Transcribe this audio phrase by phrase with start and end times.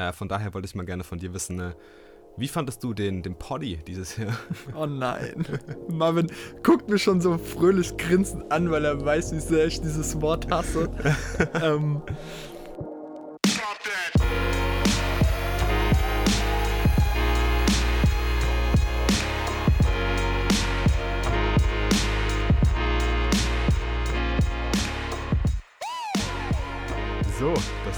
[0.00, 1.72] Äh, von daher wollte ich mal gerne von dir wissen, äh,
[2.36, 4.34] wie fandest du den, den Poddy dieses Jahr?
[4.74, 5.44] Oh nein.
[5.88, 6.28] Marvin
[6.62, 10.50] guckt mich schon so fröhlich grinsend an, weil er weiß, wie sehr ich dieses Wort
[10.50, 10.88] hasse.
[11.62, 12.00] ähm,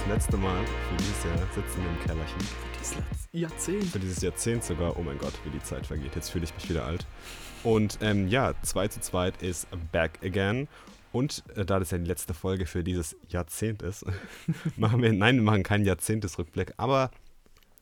[0.03, 2.41] das letzte Mal für dieses Jahr sitzen wir im Kellerchen.
[2.41, 3.85] für dieses Jahrzehnt.
[3.85, 4.97] Für dieses Jahrzehnt sogar.
[4.97, 6.15] Oh mein Gott, wie die Zeit vergeht.
[6.17, 7.07] Jetzt fühle ich mich wieder alt.
[7.63, 10.67] Und ähm, ja, 2 zu 2 ist back again.
[11.13, 14.05] Und äh, da das ja die letzte Folge für dieses Jahrzehnt ist,
[14.77, 17.11] machen wir, nein, wir machen keinen Jahrzehntesrückblick, aber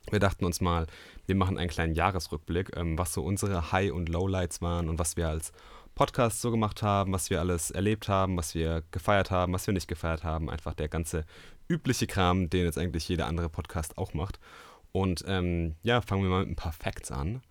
[0.09, 0.87] wir dachten uns mal,
[1.25, 5.17] wir machen einen kleinen Jahresrückblick, ähm, was so unsere High- und Lowlights waren und was
[5.17, 5.53] wir als
[6.01, 9.73] Podcast so gemacht haben, was wir alles erlebt haben, was wir gefeiert haben, was wir
[9.75, 10.49] nicht gefeiert haben.
[10.49, 11.25] Einfach der ganze
[11.67, 14.39] übliche Kram, den jetzt eigentlich jeder andere Podcast auch macht.
[14.91, 17.43] Und ähm, ja, fangen wir mal mit ein paar Facts an.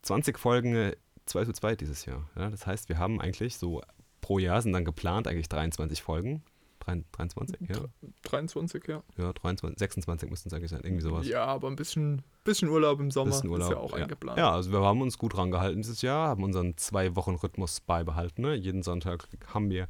[0.00, 2.26] 20 Folgen, äh, 2 zu 2 dieses Jahr.
[2.36, 3.82] Ja, das heißt, wir haben eigentlich so
[4.22, 6.42] pro Jahr sind dann geplant eigentlich 23 Folgen.
[6.84, 7.76] 23, ja.
[8.22, 9.02] 23, ja.
[9.16, 11.26] Ja, 23, 26 müssten es eigentlich sein, irgendwie sowas.
[11.26, 14.02] Ja, aber ein bisschen, bisschen Urlaub im Sommer Bisschen Urlaub, ist ja auch ja.
[14.04, 14.38] eingeplant.
[14.38, 18.42] Ja, also wir haben uns gut rangehalten dieses Jahr, haben unseren Zwei-Wochen-Rhythmus beibehalten.
[18.42, 18.54] Ne?
[18.54, 19.88] Jeden Sonntag haben wir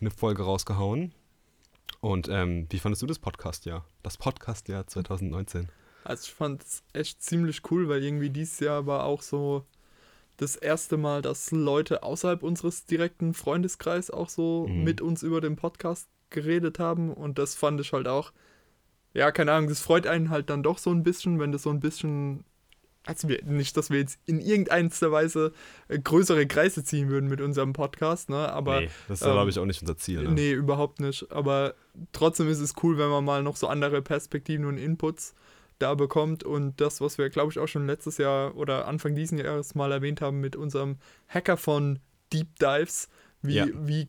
[0.00, 1.12] eine Folge rausgehauen.
[2.00, 3.84] Und ähm, wie fandest du das Podcast-Jahr?
[4.02, 5.68] Das Podcast-Jahr 2019.
[6.04, 9.64] Also ich fand es echt ziemlich cool, weil irgendwie dieses Jahr war auch so
[10.36, 14.84] das erste Mal, dass Leute außerhalb unseres direkten Freundeskreis auch so Mhm.
[14.84, 18.32] mit uns über den Podcast geredet haben und das fand ich halt auch,
[19.14, 21.70] ja, keine Ahnung, das freut einen halt dann doch so ein bisschen, wenn das so
[21.70, 22.44] ein bisschen,
[23.06, 25.52] also wir, nicht, dass wir jetzt in irgendeiner Weise
[25.88, 29.50] äh, größere Kreise ziehen würden mit unserem Podcast, ne, aber nee, das ist, ähm, glaube
[29.50, 30.22] ich, auch nicht unser Ziel.
[30.22, 30.32] Ne?
[30.32, 31.30] Nee, überhaupt nicht.
[31.32, 31.74] Aber
[32.12, 35.34] trotzdem ist es cool, wenn man mal noch so andere Perspektiven und Inputs
[35.78, 36.44] da bekommt.
[36.44, 39.92] Und das, was wir, glaube ich, auch schon letztes Jahr oder Anfang diesen Jahres mal
[39.92, 40.96] erwähnt haben mit unserem
[41.28, 42.00] Hacker von
[42.32, 43.08] Deep Dives,
[43.46, 43.66] wie, Ja.
[43.72, 44.08] wie, äh,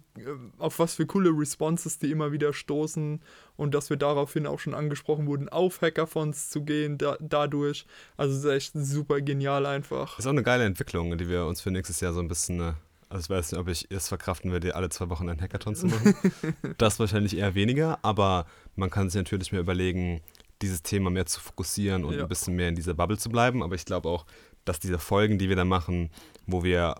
[0.57, 3.21] auf was für coole Responses die immer wieder stoßen
[3.55, 7.85] und dass wir daraufhin auch schon angesprochen wurden, auf Hackathons zu gehen da, dadurch.
[8.17, 10.17] Also es ist echt super genial einfach.
[10.19, 12.59] Ist auch eine geile Entwicklung, die wir uns für nächstes Jahr so ein bisschen.
[12.59, 12.73] äh,
[13.09, 15.87] Also ich weiß nicht, ob ich es verkraften werde, alle zwei Wochen einen Hackathon zu
[15.87, 16.13] machen.
[16.77, 20.21] das wahrscheinlich eher weniger, aber man kann sich natürlich mehr überlegen,
[20.61, 22.23] dieses Thema mehr zu fokussieren und Ja.
[22.23, 23.61] ein bisschen mehr in dieser Bubble zu bleiben.
[23.63, 24.25] Aber ich glaube auch,
[24.65, 26.09] dass diese Folgen, die wir da machen,
[26.47, 26.95] wo wir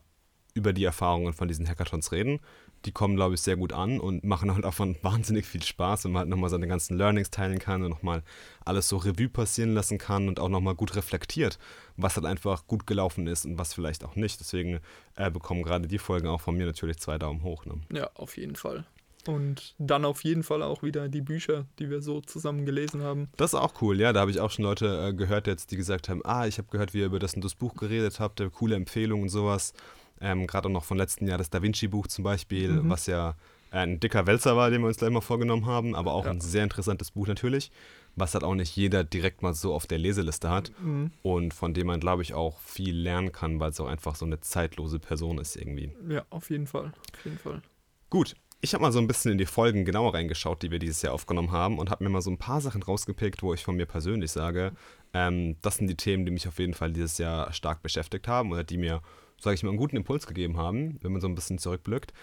[0.58, 2.40] über die Erfahrungen von diesen Hackathons reden,
[2.86, 6.06] die kommen, glaube ich, sehr gut an und machen halt auch von wahnsinnig viel Spaß,
[6.06, 8.24] wenn man halt nochmal seine ganzen Learnings teilen kann und nochmal
[8.66, 11.60] alles so Revue passieren lassen kann und auch nochmal gut reflektiert,
[11.96, 14.40] was halt einfach gut gelaufen ist und was vielleicht auch nicht.
[14.40, 14.80] Deswegen
[15.16, 17.66] äh, bekommen gerade die Folgen auch von mir natürlich zwei Daumen hoch.
[17.66, 17.76] Ne?
[17.94, 18.86] Ja, auf jeden Fall.
[19.28, 23.28] Und dann auf jeden Fall auch wieder die Bücher, die wir so zusammen gelesen haben.
[23.36, 24.14] Das ist auch cool, ja.
[24.14, 26.70] Da habe ich auch schon Leute äh, gehört jetzt, die gesagt haben, ah, ich habe
[26.70, 29.74] gehört, wie ihr über das und das Buch geredet habt, äh, coole Empfehlungen und sowas.
[30.22, 32.90] Ähm, Gerade auch noch von letzten Jahr das Da Vinci-Buch zum Beispiel, Mhm.
[32.90, 33.36] was ja
[33.72, 36.32] äh, ein dicker Wälzer war, den wir uns gleich mal vorgenommen haben, aber auch Ja.
[36.32, 37.70] ein sehr interessantes Buch natürlich,
[38.16, 41.12] was halt auch nicht jeder direkt mal so auf der Leseliste hat Mhm.
[41.22, 44.26] und von dem man, glaube ich, auch viel lernen kann, weil es auch einfach so
[44.26, 45.92] eine zeitlose Person ist irgendwie.
[46.08, 46.94] Ja, auf jeden Fall.
[47.14, 47.62] Auf jeden Fall.
[48.10, 51.02] Gut, ich habe mal so ein bisschen in die Folgen genauer reingeschaut, die wir dieses
[51.02, 53.76] Jahr aufgenommen haben und habe mir mal so ein paar Sachen rausgepickt, wo ich von
[53.76, 54.72] mir persönlich sage,
[55.14, 58.52] ähm, das sind die Themen, die mich auf jeden Fall dieses Jahr stark beschäftigt haben
[58.52, 59.02] oder die mir,
[59.40, 62.14] sage ich mal, einen guten Impuls gegeben haben, wenn man so ein bisschen zurückblickt.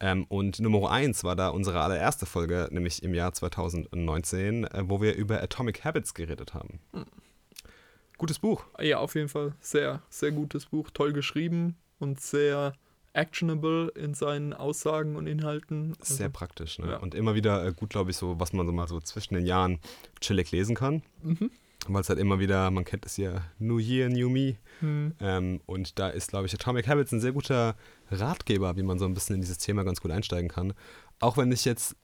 [0.00, 5.00] Ähm, und Nummer eins war da unsere allererste Folge, nämlich im Jahr 2019, äh, wo
[5.00, 6.80] wir über Atomic Habits geredet haben.
[8.18, 8.64] Gutes Buch.
[8.80, 9.54] Ja, auf jeden Fall.
[9.60, 10.90] Sehr, sehr gutes Buch.
[10.90, 12.74] Toll geschrieben und sehr
[13.12, 15.94] actionable in seinen Aussagen und Inhalten.
[16.00, 16.90] Also, Sehr praktisch, ne?
[16.90, 16.96] ja.
[16.98, 19.46] Und immer wieder äh, gut, glaube ich, so, was man so mal so zwischen den
[19.46, 19.78] Jahren
[20.20, 21.02] chillig lesen kann.
[21.22, 21.50] Mhm.
[21.88, 24.56] Weil es halt immer wieder, man kennt es ja, New Year, New Me.
[24.80, 25.12] Hm.
[25.20, 27.76] Ähm, und da ist, glaube ich, Atomic Habits ein sehr guter
[28.10, 30.72] Ratgeber, wie man so ein bisschen in dieses Thema ganz gut einsteigen kann.
[31.20, 31.96] Auch wenn ich jetzt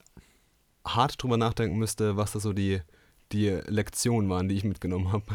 [0.84, 2.80] hart drüber nachdenken müsste, was da so die,
[3.32, 5.24] die Lektionen waren, die ich mitgenommen habe.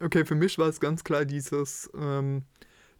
[0.00, 2.44] Okay, für mich war es ganz klar dieses, ähm,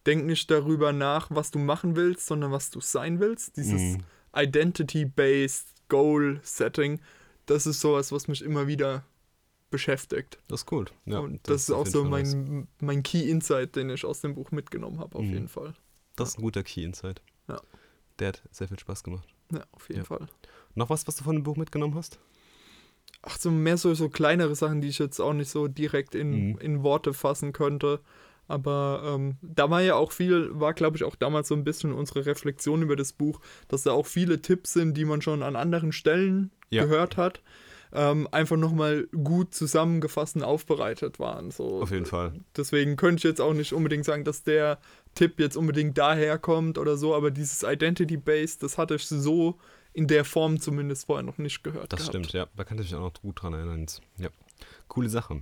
[0.04, 3.56] denk nicht darüber nach, was du machen willst, sondern was du sein willst.
[3.56, 4.02] Dieses Mhm.
[4.36, 7.00] Identity-based Goal-Setting,
[7.46, 9.04] das ist sowas, was mich immer wieder
[9.70, 10.38] beschäftigt.
[10.48, 10.86] Das ist cool.
[11.04, 14.98] Ja, und das, ist auch so mein, mein Key-Insight, den ich aus dem Buch mitgenommen
[15.00, 15.32] habe, auf Mhm.
[15.32, 15.74] jeden Fall.
[16.16, 17.20] Das ist ein guter Key-Insight.
[17.48, 17.60] Ja.
[18.18, 19.26] Der hat sehr viel Spaß gemacht.
[19.52, 20.04] Ja, auf jeden Ja.
[20.04, 20.26] Fall.
[20.74, 22.18] Noch was, was du von dem Buch mitgenommen hast?
[23.22, 26.50] Ach so, mehr so, so kleinere Sachen, die ich jetzt auch nicht so direkt in,
[26.52, 26.58] Mhm.
[26.58, 28.00] in Worte fassen könnte.
[28.48, 31.92] Aber ähm, da war ja auch viel, war glaube ich auch damals so ein bisschen
[31.92, 35.56] unsere Reflexion über das Buch, dass da auch viele Tipps sind, die man schon an
[35.56, 36.84] anderen Stellen Ja.
[36.84, 37.42] gehört hat.
[37.92, 41.50] Ähm, einfach nochmal gut zusammengefasst und aufbereitet waren.
[41.50, 41.82] So.
[41.82, 42.32] Auf jeden Fall.
[42.56, 44.78] Deswegen könnte ich jetzt auch nicht unbedingt sagen, dass der
[45.14, 49.58] Tipp jetzt unbedingt daher kommt oder so, aber dieses Identity-Based, das hatte ich so
[49.92, 51.92] in der Form zumindest vorher noch nicht gehört.
[51.92, 52.14] Das gehabt.
[52.14, 52.46] stimmt, ja.
[52.54, 53.86] Da kann ich mich auch noch gut dran erinnern.
[54.18, 54.28] Ja,
[54.88, 55.40] coole Sache.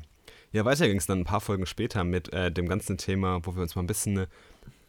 [0.52, 3.56] Ja, weiter ging es dann ein paar Folgen später mit äh, dem ganzen Thema, wo
[3.56, 4.26] wir uns mal ein bisschen äh,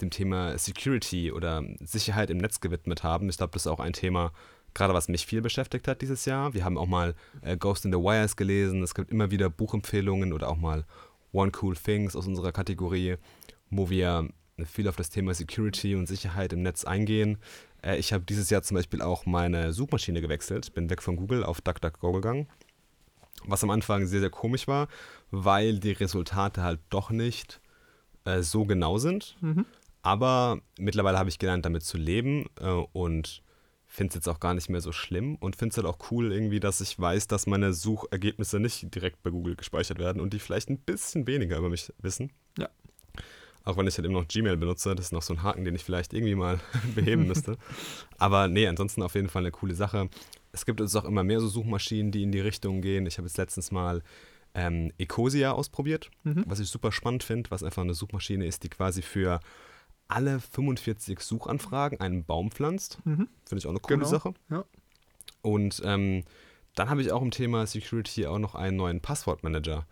[0.02, 3.30] dem Thema Security oder Sicherheit im Netz gewidmet haben.
[3.30, 4.32] Ich glaube, das ist auch ein Thema,
[4.76, 6.54] gerade was mich viel beschäftigt hat dieses Jahr.
[6.54, 8.84] Wir haben auch mal äh, Ghost in the Wires gelesen.
[8.84, 10.86] Es gibt immer wieder Buchempfehlungen oder auch mal
[11.32, 13.16] One Cool Things aus unserer Kategorie,
[13.72, 14.30] wo wir
[14.64, 17.40] viel auf das Thema Security und Sicherheit im Netz eingehen.
[17.82, 21.44] Äh, ich habe dieses Jahr zum Beispiel auch meine Suchmaschine gewechselt, bin weg von Google
[21.44, 22.48] auf DuckDuckGo gegangen.
[23.46, 24.88] Was am Anfang sehr, sehr komisch war,
[25.30, 27.62] weil die Resultate halt doch nicht
[28.26, 29.38] äh, so genau sind.
[29.42, 29.66] Mhm.
[30.02, 33.42] Aber mittlerweile habe ich gelernt, damit zu leben äh, und
[33.96, 36.32] finde es jetzt auch gar nicht mehr so schlimm und finde es halt auch cool
[36.32, 40.40] irgendwie, dass ich weiß, dass meine Suchergebnisse nicht direkt bei Google gespeichert werden und die
[40.40, 42.32] vielleicht ein bisschen weniger über mich wissen.
[42.58, 42.70] Ja.
[43.64, 45.74] Auch wenn ich halt immer noch Gmail benutze, das ist noch so ein Haken, den
[45.74, 46.60] ich vielleicht irgendwie mal
[46.96, 47.58] beheben müsste.
[48.20, 50.10] Aber nee, ansonsten auf jeden Fall eine coole Sache.
[50.52, 53.06] Es gibt jetzt auch immer mehr so Suchmaschinen, die in die Richtung gehen.
[53.08, 54.04] Ich habe jetzt letztens mal
[54.54, 56.44] ähm, Ecosia ausprobiert, Mhm.
[56.48, 59.40] was ich super spannend finde, was einfach eine Suchmaschine ist, die quasi für
[60.08, 63.00] alle 45 Suchanfragen einen Baum pflanzt.
[63.06, 63.28] Mhm.
[63.46, 64.34] Finde ich auch eine coole Genau, Sache.
[64.50, 64.64] ja.
[65.42, 66.24] Und ähm,
[66.76, 69.86] dann habe ich auch im Thema Security auch noch einen neuen Passwortmanager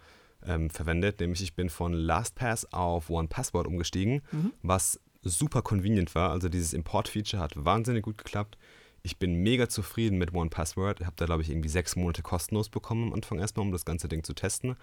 [0.46, 4.52] ähm, verwendet, nämlich ich bin von LastPass auf OnePassword umgestiegen, Mhm.
[4.62, 6.32] was super convenient war.
[6.32, 8.58] Also dieses Import-Feature hat wahnsinnig gut geklappt.
[9.04, 11.00] Ich bin mega zufrieden mit OnePassword.
[11.02, 13.86] Ich habe da, glaube ich, irgendwie sechs Monate kostenlos bekommen am Anfang erstmal, um das
[13.86, 14.76] ganze Ding zu testen.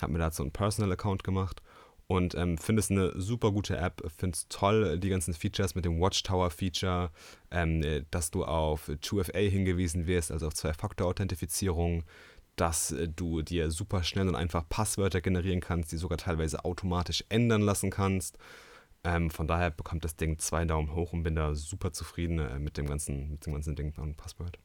[0.00, 1.62] Habe mir da so einen Personal-Account gemacht
[2.12, 4.02] und ähm, finde es eine super gute App.
[4.16, 7.10] Finde es toll, die ganzen Features mit dem Watchtower-Feature,
[7.50, 12.04] ähm, äh, dass du auf 2FA hingewiesen wirst, also auf Zwei-Faktor-Authentifizierung,
[12.56, 17.24] dass äh, du dir super schnell und einfach Passwörter generieren kannst, die sogar teilweise automatisch
[17.28, 18.38] ändern lassen kannst.
[19.04, 22.58] Ähm, von daher bekommt das Ding zwei Daumen hoch und bin da super zufrieden äh,
[22.58, 24.58] mit, dem ganzen, mit dem ganzen Ding und Passwort.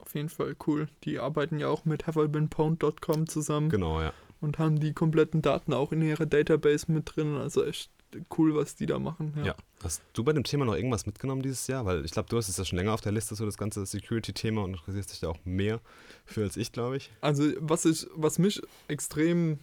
[0.00, 0.88] Auf jeden Fall cool.
[1.04, 4.12] Die arbeiten ja auch mit haveibeenpwned.com zusammen Genau, ja.
[4.40, 7.36] Und haben die kompletten Daten auch in ihrer Database mit drin.
[7.36, 7.90] Also echt
[8.36, 9.34] cool, was die da machen.
[9.36, 9.46] Ja.
[9.46, 9.56] Ja.
[9.82, 11.84] Hast du bei dem Thema noch irgendwas mitgenommen dieses Jahr?
[11.84, 13.84] Weil ich glaube, du hast es ja schon länger auf der Liste, so das ganze
[13.84, 15.80] Security-Thema und interessierst dich da auch mehr
[16.24, 17.10] für als ich, glaube ich.
[17.20, 19.58] Also was ich, was mich extrem,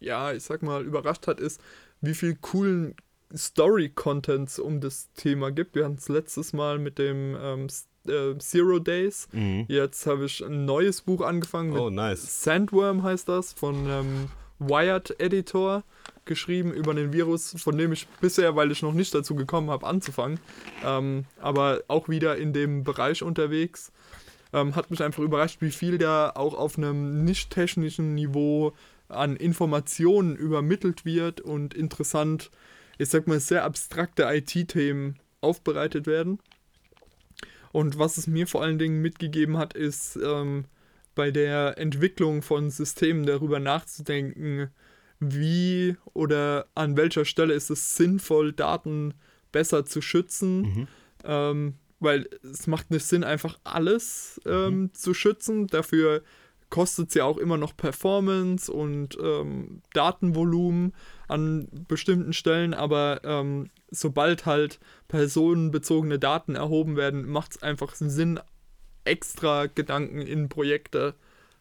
[0.00, 1.60] ja, ich sag mal, überrascht hat, ist,
[2.00, 2.94] wie viel coolen
[3.34, 5.74] Story-Contents um das Thema gibt.
[5.74, 7.68] Wir hatten es letztes Mal mit dem ähm,
[8.08, 9.28] äh, Zero Days.
[9.68, 12.42] Jetzt habe ich ein neues Buch angefangen Oh, nice.
[12.42, 14.28] Sandworm heißt das, von ähm,
[14.58, 15.84] Wired Editor,
[16.24, 19.86] geschrieben über den Virus, von dem ich bisher, weil ich noch nicht dazu gekommen habe,
[19.86, 20.40] anzufangen,
[20.84, 23.92] ähm, aber auch wieder in dem Bereich unterwegs.
[24.52, 28.72] Ähm, hat mich einfach überrascht, wie viel da auch auf einem nicht technischen Niveau
[29.08, 32.50] an Informationen übermittelt wird und interessant,
[32.98, 36.40] ich sag mal, sehr abstrakte IT-Themen aufbereitet werden.
[37.72, 40.64] Und was es mir vor allen Dingen mitgegeben hat, ist ähm,
[41.14, 44.70] bei der Entwicklung von Systemen darüber nachzudenken,
[45.20, 49.14] wie oder an welcher Stelle ist es sinnvoll, Daten
[49.50, 50.60] besser zu schützen.
[50.60, 50.88] Mhm.
[51.24, 55.66] Ähm, weil es macht nicht Sinn, einfach alles ähm, zu schützen.
[55.66, 56.22] Dafür
[56.70, 60.94] kostet es ja auch immer noch Performance und ähm, Datenvolumen
[61.26, 68.40] an bestimmten Stellen, aber ähm, sobald halt personenbezogene Daten erhoben werden, macht es einfach Sinn,
[69.04, 71.14] extra Gedanken in Projekte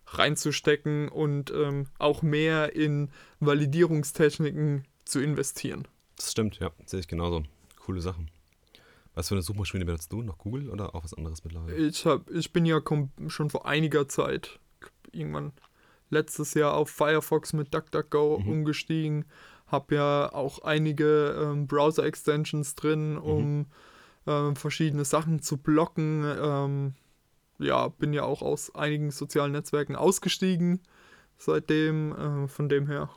[0.07, 3.09] reinzustecken und ähm, auch mehr in
[3.39, 5.87] Validierungstechniken zu investieren.
[6.15, 6.71] Das stimmt, ja.
[6.85, 7.43] Sehe ich genauso.
[7.79, 8.29] Coole Sachen.
[9.13, 10.21] Was für eine Suchmaschine benutzt du?
[10.21, 11.75] Noch Google oder auch was anderes mittlerweile?
[11.75, 12.81] Ich, hab, ich bin ja
[13.27, 14.59] schon vor einiger Zeit,
[15.11, 15.53] irgendwann
[16.09, 18.47] letztes Jahr auf Firefox mit DuckDuckGo Mhm.
[18.51, 19.25] umgestiegen.
[19.67, 23.65] Habe ja auch einige ähm, Browser-Extensions drin, um
[24.25, 26.23] ähm, verschiedene Sachen zu blocken.
[26.25, 26.93] Ähm,
[27.59, 30.79] ja, bin ja auch aus einigen sozialen Netzwerken ausgestiegen
[31.37, 32.45] seitdem.
[32.45, 33.09] Äh, von dem her,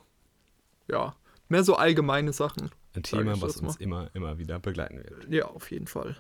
[0.88, 1.14] ja,
[1.49, 2.70] mehr so allgemeine Sachen.
[2.97, 5.28] Ein Thema, was uns immer, immer wieder begleiten wird.
[5.28, 6.16] Ja, auf jeden Fall.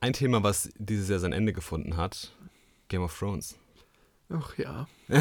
[0.00, 2.32] Ein Thema, was dieses Jahr sein Ende gefunden hat,
[2.88, 3.56] Game of Thrones.
[4.30, 4.88] Ach ja.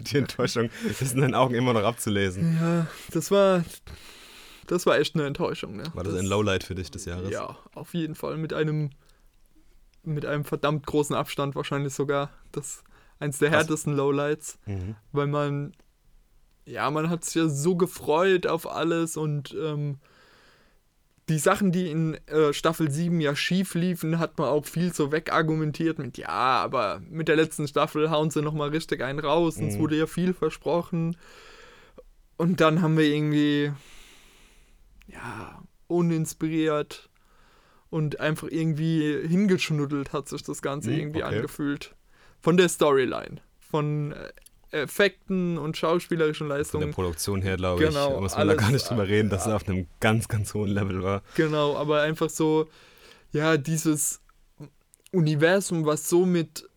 [0.00, 2.58] Die Enttäuschung ist in deinen Augen immer noch abzulesen.
[2.60, 3.64] Ja, das war.
[4.66, 5.84] Das war echt eine Enttäuschung, ne?
[5.94, 7.30] War das ein Lowlight für dich des Jahres?
[7.30, 8.36] Ja, auf jeden Fall.
[8.36, 8.90] Mit einem.
[10.02, 12.30] Mit einem verdammt großen Abstand wahrscheinlich sogar.
[12.52, 12.82] Das
[13.18, 13.60] eins der Krass.
[13.60, 14.58] härtesten Lowlights.
[14.66, 14.96] Mhm.
[15.12, 15.72] Weil man.
[16.64, 19.98] Ja, man hat sich ja so gefreut auf alles und ähm,
[21.28, 25.12] die Sachen, die in äh, Staffel 7 ja schief liefen, hat man auch viel so
[25.12, 29.68] wegargumentiert mit, ja, aber mit der letzten Staffel hauen sie nochmal richtig einen raus und
[29.68, 29.80] es Mhm.
[29.80, 31.16] wurde ja viel versprochen.
[32.36, 33.72] Und dann haben wir irgendwie,
[35.06, 37.08] ja, uninspiriert
[37.90, 41.36] und einfach irgendwie hingeschnuddelt hat sich das Ganze Mhm, irgendwie okay.
[41.36, 41.94] angefühlt.
[42.40, 44.28] Von der Storyline, von äh,
[44.70, 46.90] Effekten und schauspielerischen Von der Leistungen.
[46.90, 49.68] Produktion her, glaube Genau, ich, muss man da gar nicht drüber reden, dass es auf
[49.68, 51.22] einem ganz, ganz hohen Level war.
[51.36, 52.68] Genau, aber einfach so,
[53.32, 54.20] ja, dieses
[55.12, 56.68] Universum, was so mit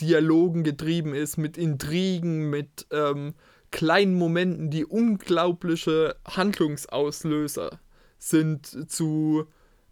[0.00, 3.34] Dialogen getrieben ist, mit Intrigen, mit ähm,
[3.70, 7.80] kleinen Momenten, die unglaubliche Handlungsauslöser
[8.18, 9.46] sind zu,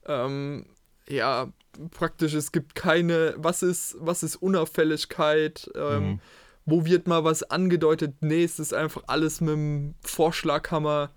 [0.06, 0.66] ähm,
[1.08, 1.52] ja,
[1.90, 6.20] praktisch, es gibt keine, was ist, was ist Unauffälligkeit, ähm, Mhm.
[6.64, 11.10] Wo wird mal was angedeutet, nee, es ist einfach alles mit dem Vorschlaghammer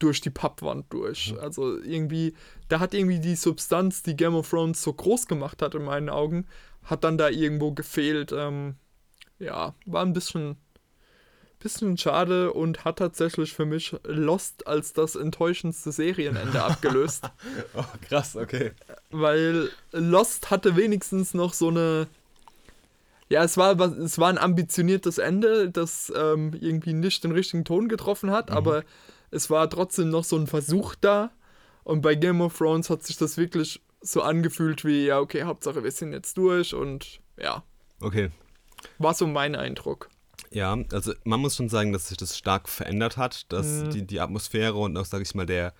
[0.00, 1.34] durch die Pappwand durch.
[1.40, 2.34] Also irgendwie,
[2.68, 6.08] da hat irgendwie die Substanz, die Game of Thrones so groß gemacht hat in meinen
[6.08, 6.46] Augen,
[6.82, 8.32] hat dann da irgendwo gefehlt.
[8.32, 8.76] Ähm,
[9.38, 10.56] ja, war ein bisschen,
[11.60, 17.30] bisschen schade und hat tatsächlich für mich Lost als das enttäuschendste Serienende abgelöst.
[17.74, 18.72] Oh, krass, okay.
[19.10, 22.08] weil Lost hatte wenigstens noch so eine.
[23.30, 27.88] Ja, es war, es war ein ambitioniertes Ende, das ähm, irgendwie nicht den richtigen Ton
[27.88, 28.82] getroffen hat, aber
[29.30, 31.30] es war trotzdem noch so ein Versuch da.
[31.84, 35.84] Und bei Game of Thrones hat sich das wirklich so angefühlt wie, ja, okay, Hauptsache
[35.84, 37.62] wir sind jetzt durch und ja,
[38.00, 38.30] Okay.
[38.98, 40.08] war so mein Eindruck.
[40.50, 43.90] Ja, also man muss schon sagen, dass sich das stark verändert hat, dass Mhm.
[43.90, 45.72] die, die Atmosphäre und auch, sage ich mal, der,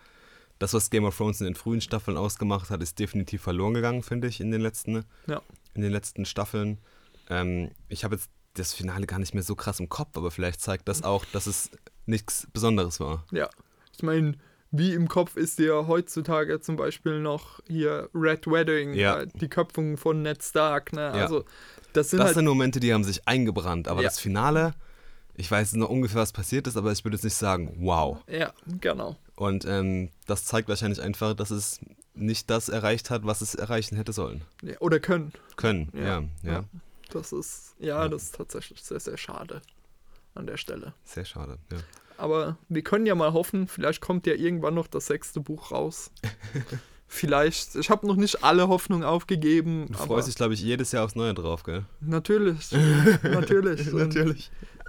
[0.60, 4.02] das, was Game of Thrones in den frühen Staffeln ausgemacht hat, ist definitiv verloren gegangen,
[4.04, 5.42] finde ich, in den letzten, Ja.
[5.74, 6.78] in den letzten Staffeln.
[7.30, 10.60] Ähm, ich habe jetzt das Finale gar nicht mehr so krass im Kopf, aber vielleicht
[10.60, 11.70] zeigt das auch, dass es
[12.06, 13.24] nichts Besonderes war.
[13.30, 13.48] Ja,
[13.96, 14.34] ich meine,
[14.72, 19.20] wie im Kopf ist dir heutzutage zum Beispiel noch hier Red Wedding, Ja.
[19.20, 21.00] äh, die Köpfung von Ned Stark, ne?
[21.02, 21.12] Ja.
[21.12, 21.44] Also,
[21.92, 24.08] das sind Das halt sind Momente, die haben sich eingebrannt, aber Ja.
[24.08, 24.74] das Finale,
[25.34, 28.18] ich weiß noch ungefähr, was passiert ist, aber ich würde jetzt nicht sagen, wow.
[28.28, 29.16] Ja, genau.
[29.36, 31.80] Und ähm, das zeigt wahrscheinlich einfach, dass es
[32.14, 34.42] nicht das erreicht hat, was es erreichen hätte sollen.
[34.80, 35.32] Oder können.
[35.56, 36.22] Können, ja.
[36.42, 36.64] ja.
[37.12, 39.62] Das ist, ja, das ist tatsächlich sehr, sehr schade
[40.34, 40.94] an der Stelle.
[41.04, 41.78] Sehr schade, ja.
[42.16, 46.10] Aber wir können ja mal hoffen, vielleicht kommt ja irgendwann noch das sechste Buch raus.
[47.06, 49.86] vielleicht, ich habe noch nicht alle Hoffnung aufgegeben.
[49.88, 51.84] Du freust dich, glaube ich, jedes Jahr aufs Neue drauf, gell?
[52.00, 52.70] Natürlich,
[53.22, 53.92] natürlich.
[53.92, 54.16] Und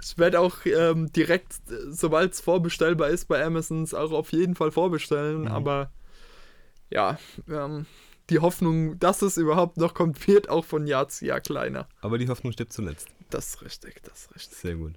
[0.00, 1.54] Ich werde auch ähm, direkt,
[1.88, 5.42] sobald es vorbestellbar ist bei Amazon, es auch auf jeden Fall vorbestellen.
[5.42, 5.48] Mhm.
[5.48, 5.90] Aber
[6.90, 7.86] ja, ähm,
[8.32, 11.86] die Hoffnung, dass es überhaupt noch kommt, wird auch von Jahr zu Jahr kleiner.
[12.00, 13.08] Aber die Hoffnung stirbt zuletzt.
[13.30, 14.58] Das ist richtig, das ist richtig.
[14.58, 14.94] Sehr gut.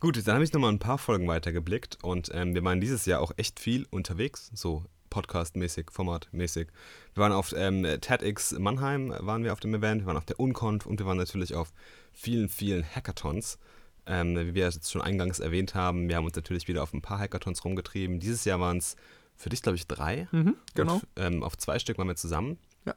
[0.00, 3.20] Gut, dann habe ich nochmal ein paar Folgen weitergeblickt und ähm, wir waren dieses Jahr
[3.20, 6.68] auch echt viel unterwegs, so Podcast-mäßig, Format-mäßig.
[7.14, 10.40] Wir waren auf ähm, TEDx Mannheim, waren wir auf dem Event, wir waren auf der
[10.40, 11.72] Unconf und wir waren natürlich auf
[12.12, 13.58] vielen, vielen Hackathons.
[14.06, 16.92] Ähm, wie wir es jetzt schon eingangs erwähnt haben, wir haben uns natürlich wieder auf
[16.94, 18.20] ein paar Hackathons rumgetrieben.
[18.20, 18.96] Dieses Jahr waren es
[19.36, 20.28] für dich, glaube ich, drei.
[20.32, 20.94] Mhm, genau.
[20.94, 22.58] Und, ähm, auf zwei Stück waren wir zusammen.
[22.84, 22.94] Ja.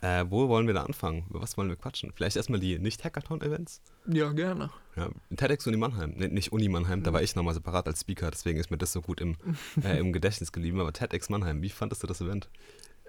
[0.00, 1.24] Äh, wo wollen wir da anfangen?
[1.30, 2.12] Über was wollen wir quatschen?
[2.14, 3.80] Vielleicht erstmal die Nicht-Hackathon-Events?
[4.06, 4.70] Ja, gerne.
[4.96, 6.12] Ja, TEDx Uni Mannheim.
[6.16, 7.04] Nee, nicht Uni Mannheim, Mhm.
[7.04, 9.36] da war ich nochmal separat als Speaker, deswegen ist mir das so gut im,
[9.82, 10.78] äh, im Gedächtnis geblieben.
[10.80, 12.48] Aber TEDx Mannheim, wie fandest du das Event?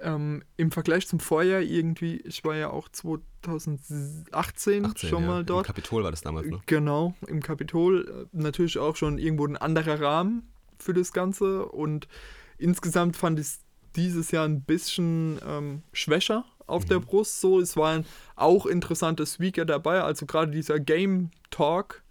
[0.01, 5.27] Ähm, Im Vergleich zum Vorjahr irgendwie, ich war ja auch 2018 18, schon ja.
[5.27, 5.65] mal Im dort.
[5.68, 6.60] Kapitol war das damals, ne?
[6.65, 8.27] Genau, im Kapitol.
[8.34, 10.44] Äh, Natürlich auch schon irgendwo ein anderer Rahmen
[10.79, 11.65] für das Ganze.
[11.65, 12.07] Und
[12.57, 13.59] insgesamt fand ich es
[13.95, 17.41] dieses Jahr ein bisschen ähm, schwächer auf der Brust.
[17.41, 18.05] So, es waren
[18.36, 20.01] auch interessante Speaker dabei.
[20.01, 22.03] Also gerade dieser Game Talk,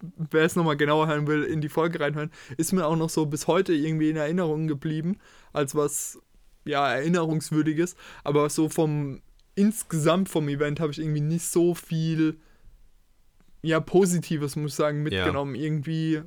[0.00, 3.26] wer es nochmal genauer hören will, in die Folge reinhören, ist mir auch noch so
[3.26, 5.18] bis heute irgendwie in Erinnerung geblieben,
[5.52, 6.20] als was
[6.64, 7.96] ja erinnerungswürdiges.
[8.24, 9.22] Aber so vom
[9.54, 12.38] insgesamt vom Event habe ich irgendwie nicht so viel
[13.62, 15.54] ja, Positives, muss ich sagen, mitgenommen.
[15.54, 16.22] Irgendwie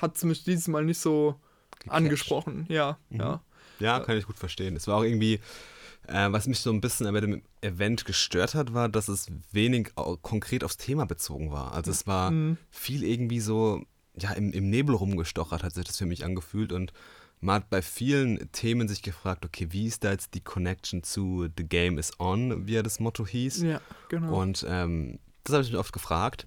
[0.00, 1.36] hat es mich dieses Mal nicht so
[1.80, 1.92] Gecatcht.
[1.96, 2.66] angesprochen.
[2.68, 3.20] Ja, Mhm.
[3.20, 3.40] ja.
[3.78, 4.76] Ja, kann ich gut verstehen.
[4.76, 5.40] Es war auch irgendwie,
[6.06, 9.92] äh, was mich so ein bisschen bei dem Event gestört hat, war, dass es wenig
[10.22, 11.72] konkret aufs Thema bezogen war.
[11.72, 12.58] Also es war Mhm.
[12.70, 13.82] viel irgendwie so,
[14.18, 16.72] ja, im, im Nebel rumgestochert, hat sich das für mich angefühlt.
[16.72, 16.92] Und
[17.40, 21.48] man hat bei vielen Themen sich gefragt, okay, wie ist da jetzt die Connection zu
[21.56, 23.62] The Game is On, wie ja das Motto hieß.
[23.62, 23.80] Ja,
[24.10, 24.38] genau.
[24.42, 26.46] Und ähm, das habe ich mich oft gefragt.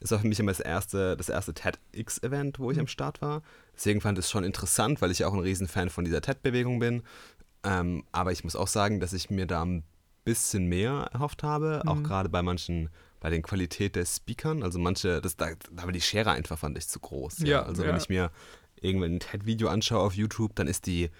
[0.00, 3.42] Ist auch für mich immer das erste, das erste TEDx-Event, wo ich am Start war.
[3.74, 6.78] Deswegen fand ich es schon interessant, weil ich ja auch ein Riesenfan von dieser TED-Bewegung
[6.78, 7.02] bin.
[7.64, 9.84] Ähm, aber ich muss auch sagen, dass ich mir da ein
[10.24, 12.04] bisschen mehr erhofft habe, auch Mhm.
[12.04, 12.88] gerade bei manchen,
[13.20, 14.62] bei den Qualität der Speakern.
[14.62, 17.40] Also manche, das, da, da war die Schere einfach, fand ich, zu groß.
[17.40, 17.88] Ja, also ja.
[17.88, 18.30] wenn ich mir
[18.80, 21.10] irgendwann ein TED-Video anschaue auf YouTube, dann ist die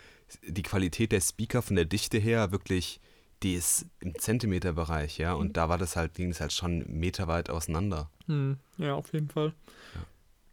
[0.47, 3.01] die Qualität der Speaker von der Dichte her wirklich,
[3.43, 5.33] die ist im Zentimeterbereich, ja.
[5.35, 8.11] Und da war das halt, ging es halt schon meterweit auseinander.
[8.27, 9.53] Hm, ja, auf jeden Fall.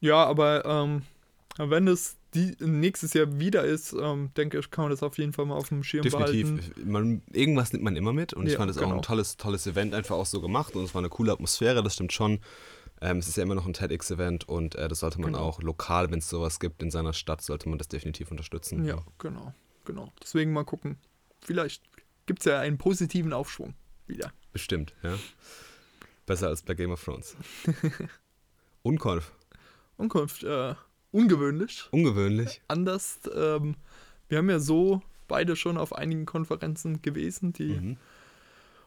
[0.01, 1.01] Ja, ja aber ähm,
[1.57, 5.33] wenn es die, nächstes Jahr wieder ist, ähm, denke ich, kann man das auf jeden
[5.33, 6.53] Fall mal auf dem Schirm Definitiv.
[6.55, 6.91] behalten.
[6.91, 8.95] Man, irgendwas nimmt man immer mit und ich Ja, fand es auch genau.
[8.97, 11.95] ein tolles, tolles Event einfach auch so gemacht und es war eine coole Atmosphäre, das
[11.95, 12.39] stimmt schon.
[12.99, 15.43] Ähm, es ist ja immer noch ein TEDx-Event und äh, das sollte man Genau.
[15.45, 18.85] auch lokal, wenn es sowas gibt in seiner Stadt, sollte man das definitiv unterstützen.
[18.85, 19.53] Ja, genau,
[19.85, 20.11] genau.
[20.21, 20.97] Deswegen mal gucken.
[21.41, 21.83] Vielleicht
[22.27, 23.73] gibt es ja einen positiven Aufschwung
[24.05, 24.31] wieder.
[24.53, 25.15] Bestimmt, ja.
[26.27, 27.35] Besser als bei Game of Thrones.
[28.83, 29.31] Unkonf.
[29.97, 30.75] Unkunft, äh,
[31.11, 32.61] ungewöhnlich, Ungewöhnlich.
[32.67, 33.19] anders.
[33.33, 33.75] Ähm,
[34.29, 37.97] wir haben ja so beide schon auf einigen Konferenzen gewesen, die Mhm.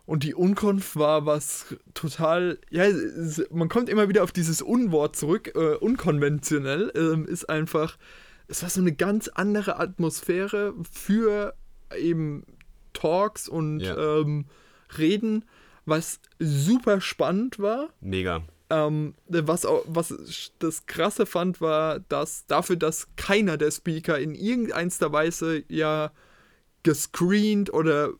[0.06, 5.14] Und die Unkonf war was total, ja, es- man kommt immer wieder auf dieses Unwort
[5.14, 7.97] zurück, äh, unkonventionell, ähm, ist einfach,
[8.49, 11.54] es war so eine ganz andere Atmosphäre für
[11.97, 12.44] eben
[12.92, 14.20] Talks und Ja.
[14.20, 14.47] ähm,
[14.99, 15.44] Reden,
[15.87, 17.88] was super spannend war.
[18.00, 18.42] Mega.
[18.70, 24.18] Ähm, was, auch, was ich das Krasse fand, war, dass dafür, dass keiner der Speaker
[24.18, 26.12] in irgendeiner Weise ja
[26.82, 28.11] gescreent oder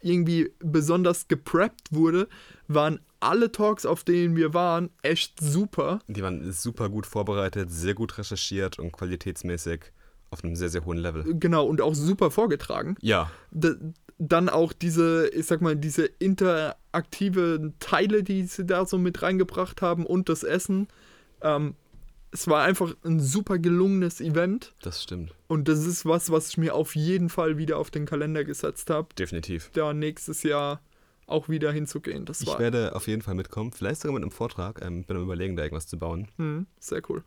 [0.00, 2.28] irgendwie besonders gepreppt wurde,
[2.66, 6.00] waren alle Talks, auf denen wir waren, echt super.
[6.08, 9.92] Die waren super gut vorbereitet, sehr gut recherchiert und qualitätsmäßig
[10.30, 11.24] auf einem sehr, sehr hohen Level.
[11.38, 12.96] Genau, und auch super vorgetragen.
[13.00, 13.74] Ja, D
[14.18, 19.82] dann auch diese, ich sag mal, diese interaktiven Teile, die sie da so mit reingebracht
[19.82, 20.88] haben und das Essen.
[21.40, 21.74] Ähm,
[22.30, 24.72] es war einfach ein super gelungenes Event.
[24.82, 25.34] das stimmt.
[25.48, 28.88] Und das ist was, was ich mir auf jeden Fall wieder auf den Kalender gesetzt
[28.88, 29.70] habe, Definitiv.
[29.74, 30.80] da nächstes Jahr
[31.26, 32.24] auch wieder hinzugehen.
[32.24, 34.82] Das Ich war werde auf jeden Fall mitkommen, vielleicht sogar mit einem Vortrag.
[34.82, 36.28] Ähm, bin am überlegen, da irgendwas zu bauen.
[36.36, 37.22] hm, sehr cool.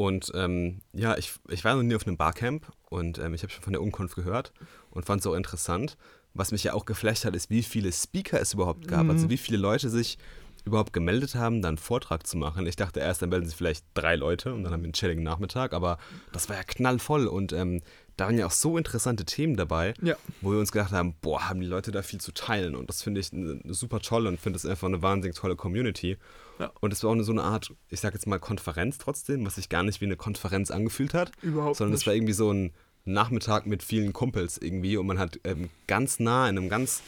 [0.00, 3.52] Und ähm, ja, ich, ich war noch nie auf einem Barcamp und ähm, ich habe
[3.52, 4.54] schon von der Unkonf gehört
[4.90, 5.98] und fand es auch interessant.
[6.32, 9.04] Was mich ja auch geflasht hat, ist, wie viele Speaker es überhaupt gab.
[9.04, 9.10] Mhm.
[9.10, 10.16] Also wie viele Leute sich
[10.64, 12.66] überhaupt gemeldet haben, da einen Vortrag zu machen.
[12.66, 15.22] Ich dachte erst, dann melden sich vielleicht drei Leute und dann haben wir einen chilligen
[15.22, 15.98] Nachmittag, aber
[16.32, 17.82] das war ja knallvoll und ähm,
[18.16, 20.16] da waren ja auch so interessante Themen dabei, Ja.
[20.40, 23.02] wo wir uns gedacht haben, boah, haben die Leute da viel zu teilen und das
[23.02, 23.30] finde ich
[23.68, 26.16] super toll und finde es einfach eine wahnsinnig tolle Community.
[26.60, 26.70] Ja.
[26.80, 29.70] Und es war auch so eine Art, ich sag jetzt mal Konferenz trotzdem, was sich
[29.70, 32.72] gar nicht wie eine Konferenz angefühlt hat, Überhaupt sondern es war irgendwie so ein
[33.06, 37.02] Nachmittag mit vielen Kumpels irgendwie und man hat ähm, ganz nah in einem ganz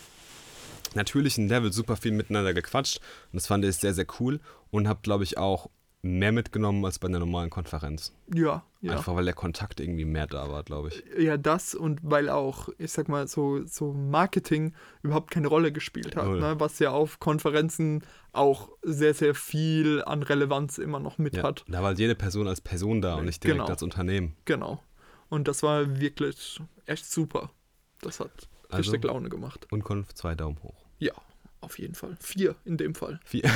[0.95, 2.99] natürlichen Level super viel miteinander gequatscht
[3.31, 5.69] und das fand ich sehr, sehr cool und habe, glaube ich, auch
[6.03, 8.13] mehr mitgenommen als bei einer normalen Konferenz.
[8.35, 8.93] Ja, ja.
[8.93, 11.03] Einfach weil der Kontakt irgendwie mehr da war, glaube ich.
[11.17, 16.17] Ja, das und weil auch, ich sag mal, so, so Marketing überhaupt keine Rolle gespielt
[16.17, 16.55] hat, ne?
[16.59, 21.65] was ja auf Konferenzen auch sehr, sehr viel an Relevanz immer noch mit Ja, hat.
[21.69, 23.71] da war halt jede Person als Person da und nicht direkt Genau.
[23.71, 24.37] als Unternehmen.
[24.45, 24.83] Genau.
[25.29, 27.51] Und das war wirklich echt super.
[28.01, 29.69] Das hat Also- richtig Laune gemacht.
[29.71, 30.85] Und Konf zwei Daumen hoch.
[30.99, 31.13] Ja,
[31.63, 32.17] auf jeden Fall.
[32.21, 33.21] Vier in dem Fall.
[33.25, 33.51] Vier.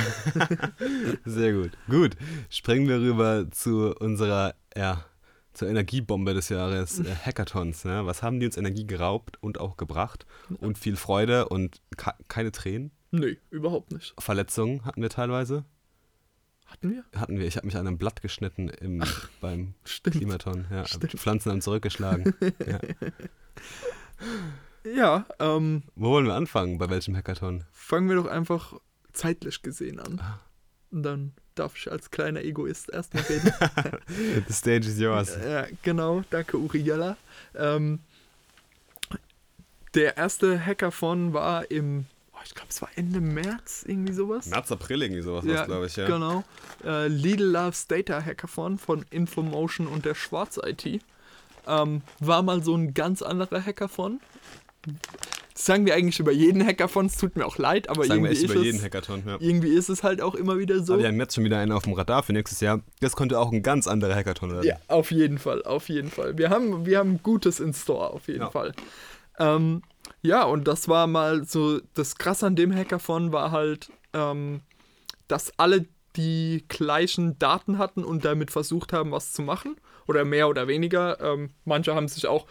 [1.25, 1.71] Sehr gut.
[1.87, 2.15] Gut.
[2.49, 5.05] Springen wir rüber zu unserer, ja,
[5.53, 7.85] zur Energiebombe des Jahres, äh, Hackathons.
[7.85, 8.05] Ne?
[8.05, 10.25] Was haben die uns Energie geraubt und auch gebracht?
[10.59, 11.81] Und viel Freude und
[12.27, 12.91] keine Tränen.
[13.11, 14.13] Nee, überhaupt nicht.
[14.19, 15.65] Verletzungen hatten wir teilweise.
[16.65, 17.05] Hatten wir?
[17.19, 17.47] Hatten wir.
[17.47, 19.01] Ich habe mich an einem Blatt geschnitten im,
[19.39, 20.17] beim Stimmt.
[20.17, 20.65] Klimaton.
[20.69, 21.13] Ja, Stimmt.
[21.13, 22.35] Pflanzen haben zurückgeschlagen.
[22.67, 22.79] ja.
[24.95, 26.77] Ja, ähm, Wo wollen wir anfangen?
[26.77, 27.63] Bei welchem Hackathon?
[27.71, 28.73] fangen wir doch einfach
[29.13, 30.19] zeitlich gesehen an.
[30.21, 30.39] Ah.
[30.91, 33.51] Und dann darf ich als kleiner Egoist erstmal reden.
[34.47, 35.37] The stage is yours.
[35.43, 37.17] Ja, genau, danke Uriella.
[37.55, 37.99] Ähm,
[39.93, 44.45] der erste Hackathon war im, oh, ich glaube, es war Ende März, irgendwie sowas.
[44.47, 46.05] März, April irgendwie sowas, ja, glaube ich, ja.
[46.05, 46.43] Genau.
[46.83, 51.01] Äh, Lidl Loves Data Hackathon von Infomotion und der Schwarz IT.
[51.65, 54.19] Ähm, war mal so ein ganz anderer Hackathon.
[55.53, 58.29] Das sagen wir eigentlich über jeden Hackathon, es tut mir auch leid, aber Sagen wir
[58.31, 59.37] irgendwie ist, über jeden es, Hackathon, ja.
[59.39, 60.93] irgendwie ist es halt auch immer wieder so.
[60.93, 62.81] Aber wir haben jetzt schon wieder einen auf dem Radar für nächstes Jahr.
[62.99, 64.65] Das könnte auch ein ganz anderer Hackathon werden.
[64.67, 66.37] Ja, auf jeden Fall, auf jeden Fall.
[66.37, 68.51] Wir haben, wir haben Gutes in Store, auf jeden Ja.
[68.51, 68.73] Fall.
[69.39, 69.81] Ähm,
[70.21, 74.61] ja, und das war mal so, das Krasse an dem Hackathon war halt, ähm,
[75.27, 79.75] dass alle die gleichen Daten hatten und damit versucht haben, was zu machen.
[80.07, 81.19] Oder mehr oder weniger.
[81.19, 82.47] Ähm, manche haben sich auch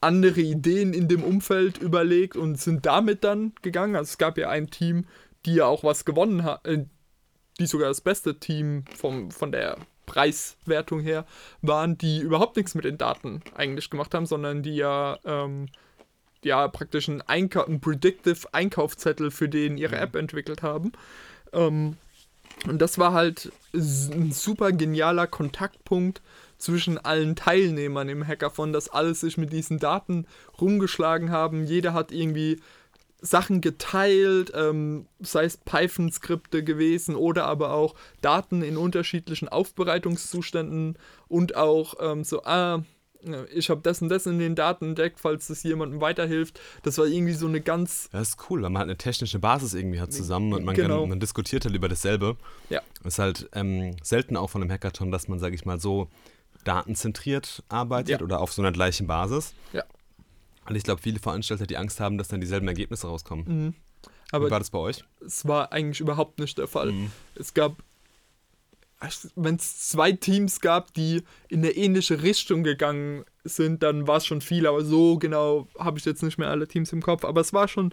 [0.00, 3.96] andere Ideen in dem Umfeld überlegt und sind damit dann gegangen.
[3.96, 5.06] Also es gab ja ein Team,
[5.46, 6.86] die ja auch was gewonnen hat, äh,
[7.58, 11.26] die sogar das beste Team vom, von der Preiswertung her
[11.62, 15.68] waren, die überhaupt nichts mit den Daten eigentlich gemacht haben, sondern die ja, ähm,
[16.42, 20.92] ja praktisch einen, Einkau einen Predictive Einkaufszettel für den ihre App entwickelt haben.
[21.52, 21.96] Ähm,
[22.66, 26.20] Und das war halt ein super genialer Kontaktpunkt
[26.60, 30.26] zwischen allen Teilnehmern im Hackathon, dass alle sich mit diesen Daten
[30.60, 31.64] rumgeschlagen haben.
[31.64, 32.60] Jeder hat irgendwie
[33.22, 40.96] Sachen geteilt, ähm, sei es Python-Skripte gewesen oder aber auch Daten in unterschiedlichen Aufbereitungszuständen
[41.28, 42.82] und auch ähm, so, ah,
[43.52, 46.58] ich habe das und das in den Daten entdeckt, falls das jemandem weiterhilft.
[46.82, 48.08] Das war irgendwie so eine ganz.
[48.12, 51.00] Das ist cool, weil man halt eine technische Basis irgendwie hat zusammen und man, genau.
[51.00, 52.36] kann, man diskutiert halt über dasselbe.
[52.70, 52.80] Ja.
[53.00, 56.08] Es ist halt ähm, selten auch von einem Hackathon, dass man, sage ich mal, so
[56.64, 58.24] datenzentriert arbeitet ja.
[58.24, 59.54] oder auf so einer gleichen Basis.
[59.72, 59.84] Ja.
[60.68, 63.44] Und ich glaube, viele Veranstalter, die Angst haben, dass dann dieselben Ergebnisse rauskommen.
[63.46, 63.74] Mhm.
[64.30, 65.04] Aber Wie war das bei euch?
[65.24, 66.92] Es war eigentlich überhaupt nicht der Fall.
[66.92, 67.10] Mhm.
[67.34, 67.82] Es gab,
[69.34, 74.26] wenn es zwei Teams gab, die in eine ähnliche Richtung gegangen sind, dann war es
[74.26, 74.66] schon viel.
[74.66, 77.24] Aber so genau habe ich jetzt nicht mehr alle Teams im Kopf.
[77.24, 77.92] Aber es war schon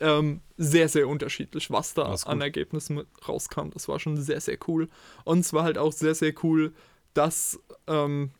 [0.00, 3.70] ähm, sehr, sehr unterschiedlich, was da an Ergebnissen rauskam.
[3.72, 4.88] Das war schon sehr, sehr cool.
[5.24, 6.72] Und es war halt auch sehr, sehr cool,
[7.16, 8.30] dass ähm,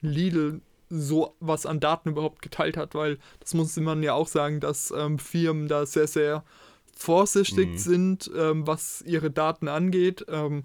[0.00, 4.60] Lidl so was an Daten überhaupt geteilt hat, weil das muss man ja auch sagen,
[4.60, 6.44] dass ähm, Firmen da sehr, sehr
[6.96, 7.78] vorsichtig mhm.
[7.78, 10.26] sind, ähm, was ihre Daten angeht.
[10.28, 10.64] Ähm,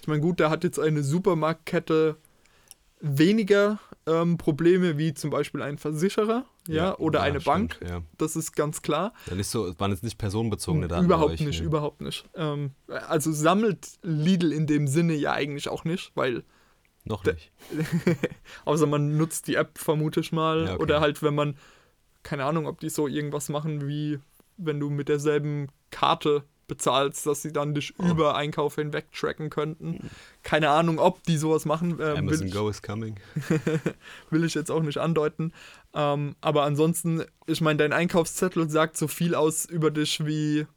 [0.00, 2.16] ich meine, gut, da hat jetzt eine Supermarktkette
[3.00, 7.80] weniger ähm, Probleme wie zum Beispiel ein Versicherer, ja, ja oder ja, eine stimmt, Bank.
[7.88, 8.02] Ja.
[8.18, 9.14] Das ist ganz klar.
[9.26, 11.04] Ja, nicht so, waren jetzt nicht personenbezogene Daten.
[11.04, 12.28] Überhaupt nicht, überhaupt nicht.
[12.88, 16.44] Also sammelt Lidl in dem Sinne ja eigentlich auch nicht, weil
[17.04, 17.50] noch nicht.
[18.64, 20.66] Außer man nutzt die App, vermute ich mal.
[20.66, 20.82] Ja, okay.
[20.82, 21.56] Oder halt, wenn man,
[22.22, 24.18] keine Ahnung, ob die so irgendwas machen wie,
[24.56, 28.04] wenn du mit derselben Karte bezahlst, dass sie dann dich oh.
[28.04, 30.08] über Einkauf hinweg tracken könnten.
[30.44, 31.98] Keine Ahnung, ob die sowas machen.
[32.00, 33.16] Ähm, Amazon ich, Go is coming.
[34.30, 35.52] will ich jetzt auch nicht andeuten.
[35.94, 40.68] Ähm, aber ansonsten, ich meine, dein Einkaufszettel sagt so viel aus über dich wie,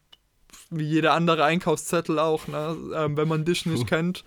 [0.72, 2.48] wie jeder andere Einkaufszettel auch.
[2.48, 2.76] Ne?
[2.96, 4.24] Ähm, wenn man dich nicht kennt,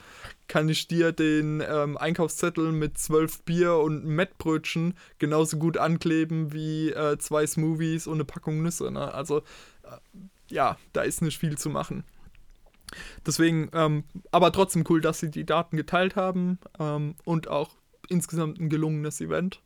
[0.49, 6.91] kann ich dir den ähm, Einkaufszettel mit zwölf Bier und Mettbrötchen genauso gut ankleben wie
[6.91, 8.91] äh, zwei Smoothies und eine Packung Nüsse.
[8.91, 9.13] Ne?
[9.13, 9.39] Also
[9.83, 9.97] äh,
[10.49, 12.05] ja, da ist nicht viel zu machen.
[13.27, 17.71] Deswegen, ähm, aber trotzdem cool, dass sie die Daten geteilt haben ähm, und auch
[18.09, 19.61] insgesamt ein gelungenes Event.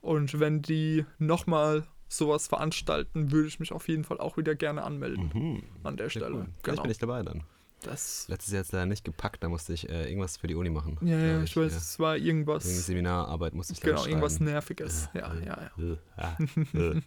[0.00, 4.82] Und wenn die nochmal sowas veranstalten, würde ich mich auf jeden Fall auch wieder gerne
[4.82, 5.62] anmelden mhm.
[5.84, 6.34] an der Stelle.
[6.34, 6.46] Cool.
[6.62, 6.82] Genau.
[6.82, 7.44] bin ich dabei dann.
[7.82, 10.70] Das Letztes Jahr jetzt leider nicht gepackt, da musste ich äh, irgendwas für die Uni
[10.70, 10.98] machen.
[11.02, 11.78] Ja, ja, ich, ich weiß, ja.
[11.78, 12.64] es war irgendwas.
[12.64, 15.08] Irgendeine Seminararbeit musste ich Genau, irgendwas Nerviges.
[15.14, 15.98] Ja, ja, ja.
[16.16, 16.36] ja.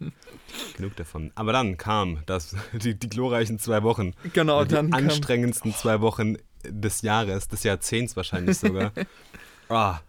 [0.76, 1.32] Genug davon.
[1.34, 4.14] Aber dann kam das, die, die glorreichen zwei Wochen.
[4.32, 4.88] Genau, die dann.
[4.88, 5.80] Die anstrengendsten kam.
[5.80, 8.92] zwei Wochen des Jahres, des Jahrzehnts wahrscheinlich sogar.
[9.68, 10.00] ah,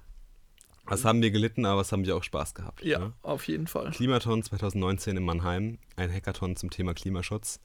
[0.86, 2.84] was haben wir gelitten, aber was haben wir auch Spaß gehabt.
[2.84, 3.14] Ja, ne?
[3.24, 3.92] auf jeden Fall.
[3.92, 7.60] Klimaton 2019 in Mannheim, ein Hackathon zum Thema Klimaschutz.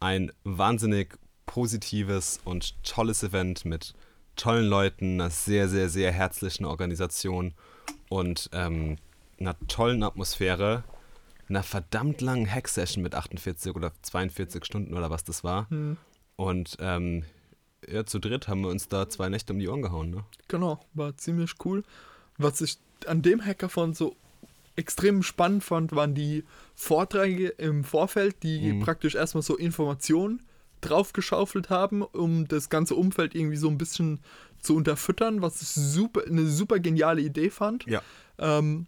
[0.00, 3.94] Ein wahnsinnig positives und tolles Event mit
[4.36, 7.54] tollen Leuten, einer sehr, sehr, sehr herzlichen Organisation
[8.08, 8.96] und ähm,
[9.38, 10.84] einer tollen Atmosphäre,
[11.48, 15.68] einer verdammt langen Hack-Session mit 48 oder 42 Stunden oder was das war.
[15.70, 15.96] Hm.
[16.36, 17.24] Und ähm,
[17.88, 20.10] ja, zu dritt haben wir uns da zwei Nächte um die Ohren gehauen.
[20.10, 20.24] Ne?
[20.48, 21.84] Genau, war ziemlich cool.
[22.38, 24.16] Was ich an dem Hackathon so
[24.76, 28.80] extrem spannend fand, waren die Vorträge im Vorfeld, die mhm.
[28.80, 30.42] praktisch erstmal so Informationen
[30.84, 34.20] draufgeschaufelt haben, um das ganze Umfeld irgendwie so ein bisschen
[34.60, 37.84] zu unterfüttern, was ich super, eine super geniale Idee fand.
[37.86, 38.02] Ja.
[38.38, 38.86] Ähm,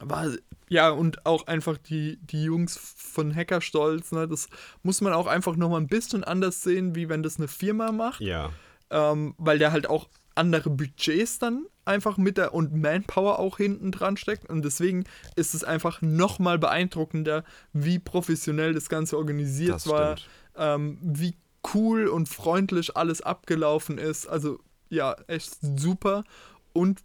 [0.00, 0.28] war,
[0.68, 4.48] ja, und auch einfach die, die Jungs von Hackerstolz, ne, das
[4.82, 8.20] muss man auch einfach nochmal ein bisschen anders sehen, wie wenn das eine Firma macht.
[8.20, 8.50] Ja.
[8.90, 13.90] Ähm, weil der halt auch andere Budgets dann einfach mit der und Manpower auch hinten
[13.90, 14.48] dran steckt.
[14.48, 17.42] Und deswegen ist es einfach nochmal beeindruckender,
[17.72, 20.16] wie professionell das Ganze organisiert das war.
[20.16, 21.36] Stimmt ähm, wie
[21.74, 24.26] cool und freundlich alles abgelaufen ist.
[24.26, 26.24] Also ja, echt super.
[26.72, 27.00] Und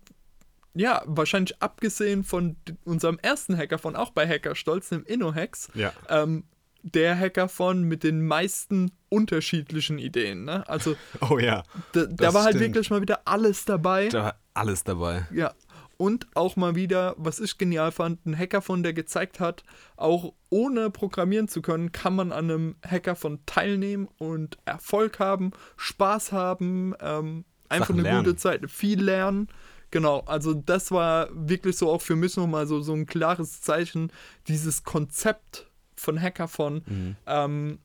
[0.73, 5.91] ja, wahrscheinlich abgesehen von unserem ersten Hacker von auch bei Hackerstolz, dem InnoHacks, ja.
[6.09, 6.43] ähm,
[6.83, 10.45] der Hacker von mit den meisten unterschiedlichen Ideen.
[10.45, 10.67] Ne?
[10.69, 10.95] Also,
[11.29, 11.63] oh ja.
[11.91, 14.07] Da, da war halt wirklich mal wieder alles dabei.
[14.07, 15.27] Da war alles dabei.
[15.31, 15.53] Ja.
[16.01, 19.63] Und auch mal wieder, was ich genial fand, ein Hackathon, der gezeigt hat,
[19.97, 26.31] auch ohne programmieren zu können, kann man an einem Hackathon teilnehmen und Erfolg haben, Spaß
[26.31, 28.23] haben, ähm, einfach Sachen eine lernen.
[28.23, 29.47] gute Zeit, viel lernen.
[29.91, 34.11] Genau, also das war wirklich so auch für mich nochmal so, so ein klares Zeichen,
[34.47, 37.15] dieses Konzept von Hackathon mhm.
[37.27, 37.79] ähm,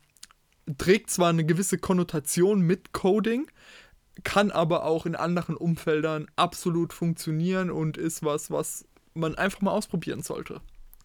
[0.79, 3.45] trägt zwar eine gewisse Konnotation mit Coding,
[4.23, 9.71] kann aber auch in anderen Umfeldern absolut funktionieren und ist was, was man einfach mal
[9.71, 10.61] ausprobieren sollte.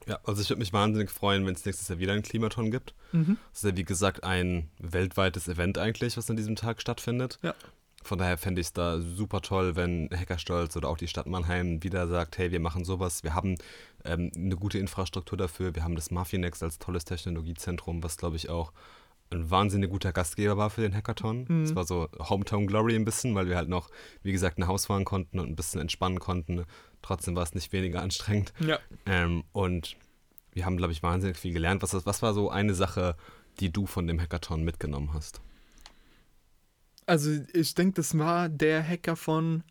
[0.06, 2.94] Ja, also ich würde mich wahnsinnig freuen, wenn es nächstes Jahr wieder einen Klimaton gibt.
[3.12, 3.38] Mhm.
[3.52, 7.38] Das ist ja wie gesagt ein weltweites Event eigentlich, was an diesem Tag stattfindet.
[7.42, 7.54] Ja.
[8.02, 11.84] Von daher fände ich es da super toll, wenn Hackerstolz oder auch die Stadt Mannheim
[11.84, 13.56] wieder sagt, hey, wir machen sowas, wir haben
[14.04, 18.50] ähm, eine gute Infrastruktur dafür, wir haben das Maffinex als tolles Technologiezentrum, was glaube ich
[18.50, 18.72] auch
[19.32, 21.46] ein wahnsinnig guter Gastgeber war für den Hackathon.
[21.48, 21.62] Mhm.
[21.62, 23.90] Es war so Hometown Glory ein bisschen, weil wir halt noch,
[24.22, 26.64] wie gesagt, nach Haus fahren konnten und ein bisschen entspannen konnten.
[27.02, 28.52] Trotzdem war es nicht weniger anstrengend.
[28.60, 28.78] Ja.
[29.06, 29.96] Ähm, und
[30.52, 31.82] wir haben, glaube ich, wahnsinnig viel gelernt.
[31.82, 33.16] Was, was war so eine Sache,
[33.60, 35.40] die du von dem Hackathon mitgenommen hast?
[37.06, 39.64] Also ich denke, das war der Hackathon,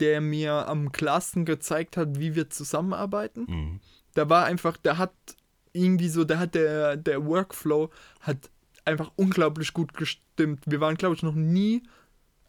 [0.00, 3.46] der mir am klarsten gezeigt hat, wie wir zusammenarbeiten.
[3.48, 3.80] Mhm.
[4.14, 5.12] Da war einfach, da hat
[5.72, 8.50] irgendwie so, da hat der, der Workflow hat
[8.84, 10.60] einfach unglaublich gut gestimmt.
[10.66, 11.82] Wir waren, glaube ich, noch nie,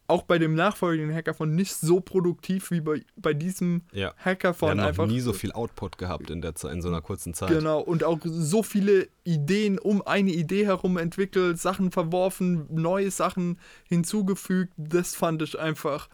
[0.08, 4.12] auch bei dem nachfolgenden Hackathon, nicht so produktiv wie bei, bei diesem Ja.
[4.16, 4.70] Wir Hackathon.
[4.70, 5.06] haben noch einfach.
[5.08, 7.48] nie so viel Output gehabt in, der, in so einer kurzen Zeit.
[7.48, 13.58] Genau, und auch so viele Ideen um eine Idee herum entwickelt, Sachen verworfen, neue Sachen
[13.88, 14.72] hinzugefügt.
[14.76, 16.08] Das fand ich einfach,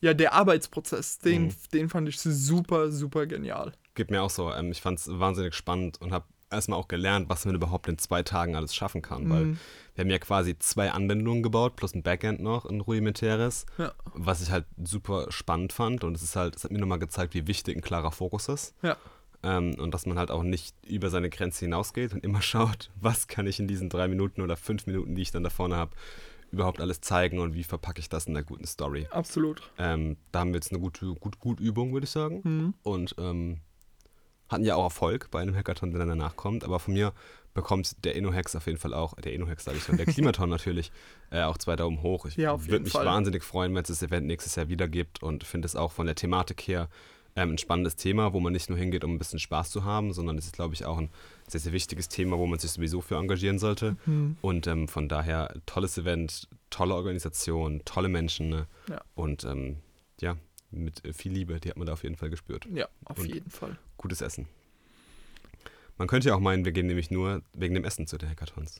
[0.00, 1.52] ja, der Arbeitsprozess, den, Mhm.
[1.72, 3.72] den fand ich super, super genial.
[3.94, 4.52] Geht mir auch so.
[4.52, 7.98] Ähm, ich fand es wahnsinnig spannend und habe erstmal auch gelernt, was man überhaupt in
[7.98, 9.28] zwei Tagen alles schaffen kann.
[9.30, 9.58] Weil Mhm.
[9.94, 13.92] wir haben ja quasi zwei Anwendungen gebaut, plus ein Backend noch, ein rudimentäres, Ja.
[14.14, 16.04] was ich halt super spannend fand.
[16.04, 18.74] Und es ist halt, es hat mir nochmal gezeigt, wie wichtig ein klarer Fokus ist.
[18.82, 18.96] Ja.
[19.42, 23.26] Ähm, und dass man halt auch nicht über seine Grenze hinausgeht und immer schaut, was
[23.28, 25.92] kann ich in diesen drei Minuten oder fünf Minuten, die ich dann da vorne habe,
[26.52, 29.08] überhaupt alles zeigen und wie verpacke ich das in einer guten Story.
[29.10, 29.62] Absolut.
[29.78, 32.40] Ähm, da haben wir jetzt eine gute gut, gut Übung, würde ich sagen.
[32.44, 32.74] Mhm.
[32.84, 33.58] Und ähm,
[34.48, 36.64] hatten ja auch Erfolg bei einem Hackathon, der danach kommt.
[36.64, 37.12] Aber von mir
[37.54, 40.92] bekommt der InnoHex auf jeden Fall auch, der InnoHex sage ich schon, der Klimaton natürlich,
[41.30, 42.26] äh, auch zwei Daumen hoch.
[42.26, 43.06] Ich Ja, würde mich Fall.
[43.06, 46.06] wahnsinnig freuen, wenn es das Event nächstes Jahr wieder gibt und finde es auch von
[46.06, 46.88] der Thematik her
[47.34, 50.12] ähm, ein spannendes Thema, wo man nicht nur hingeht, um ein bisschen Spaß zu haben,
[50.12, 51.10] sondern es ist, glaube ich, auch ein
[51.48, 53.96] sehr, sehr wichtiges Thema, wo man sich sowieso für engagieren sollte.
[54.06, 54.36] Mhm.
[54.40, 58.66] Und ähm, von daher tolles Event, tolle Organisation, tolle Menschen ne?
[58.88, 59.02] Ja.
[59.14, 59.76] und ähm,
[60.20, 60.36] ja,
[60.70, 62.66] mit äh, viel Liebe, die hat man da auf jeden Fall gespürt.
[62.72, 63.78] Ja, auf Und- jeden Fall.
[63.96, 64.46] Gutes Essen.
[65.98, 68.78] Man könnte ja auch meinen, wir gehen nämlich nur wegen dem Essen zu den Hackathons.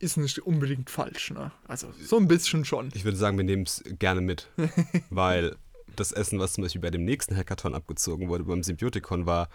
[0.00, 1.52] Ist nicht unbedingt falsch, ne?
[1.68, 2.88] Also so ein bisschen schon.
[2.92, 4.48] Ich würde sagen, wir nehmen es gerne mit,
[5.10, 5.54] weil
[5.94, 9.48] das Essen, was zum Beispiel bei dem nächsten Hackathon abgezogen wurde, beim Symbiotikon, war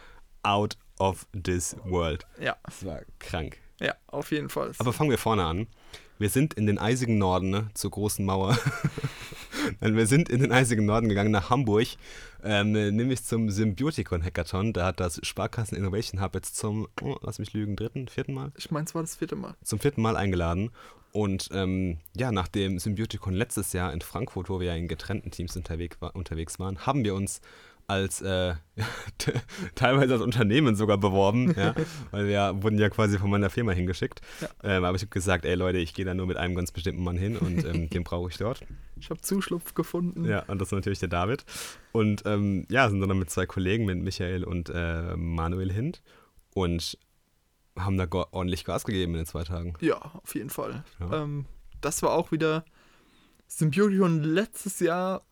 [0.44, 2.26] out of this world.
[2.40, 3.58] Ja, Das war krank.
[3.82, 4.72] Ja, auf jeden Fall.
[4.78, 5.68] Aber fangen wir vorne an.
[6.20, 8.58] Wir sind in den eisigen Norden, ne, zur großen Mauer.
[9.80, 11.88] Wir sind in den eisigen Norden gegangen, nach Hamburg,
[12.44, 14.74] ähm, nämlich zum Symbiotikon Hackathon.
[14.74, 18.52] Da hat das Sparkassen Innovation Hub jetzt zum, oh, lass mich lügen, dritten, vierten Mal?
[18.56, 19.56] ich meine, es war das vierte Mal.
[19.64, 20.72] zum vierten Mal eingeladen.
[21.12, 25.32] Und ähm, ja, nach dem Symbiotikon letztes Jahr in Frankfurt, wo wir ja in getrennten
[25.32, 27.42] Teams unterwegs, war, unterwegs waren, haben wir uns
[27.92, 28.56] als äh,
[29.76, 31.76] teilweise als Unternehmen sogar beworben, ja,
[32.12, 34.22] weil wir wurden ja quasi von meiner Firma hingeschickt.
[34.40, 34.48] Ja.
[34.64, 37.04] Ähm, aber ich habe gesagt, ey Leute, ich gehe da nur mit einem ganz bestimmten
[37.04, 38.62] Mann hin und ähm, den brauche ich dort.
[38.98, 40.26] Ich habe Zuschlupf gefunden.
[40.26, 41.44] Ja, und das ist natürlich der David.
[41.92, 45.94] Und ähm, ja, sind dann mit zwei Kollegen, mit Michael und äh, Manuel hin
[46.54, 46.98] und
[47.78, 49.74] haben da ordentlich Gas gegeben in den zwei Tagen.
[49.82, 50.86] Ja, auf jeden Fall.
[51.00, 51.24] Ja.
[51.24, 51.46] Ähm,
[51.82, 52.64] das war auch wieder
[53.48, 55.24] Symbiotion letztes Jahr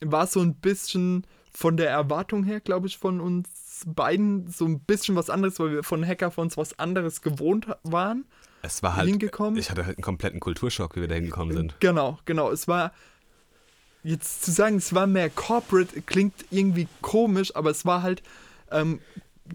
[0.00, 4.80] war so ein bisschen von der Erwartung her, glaube ich, von uns beiden so ein
[4.80, 8.26] bisschen was anderes, weil wir von Hackathons was anderes gewohnt waren,
[8.60, 9.58] Es war halt hingekommen.
[9.58, 11.80] Ich hatte halt einen kompletten Kulturschock, wie wir da hingekommen sind.
[11.80, 12.50] Genau, genau.
[12.50, 12.92] Es war
[14.02, 18.22] jetzt zu sagen, es war mehr corporate, klingt irgendwie komisch, aber es war halt
[18.70, 19.00] ähm,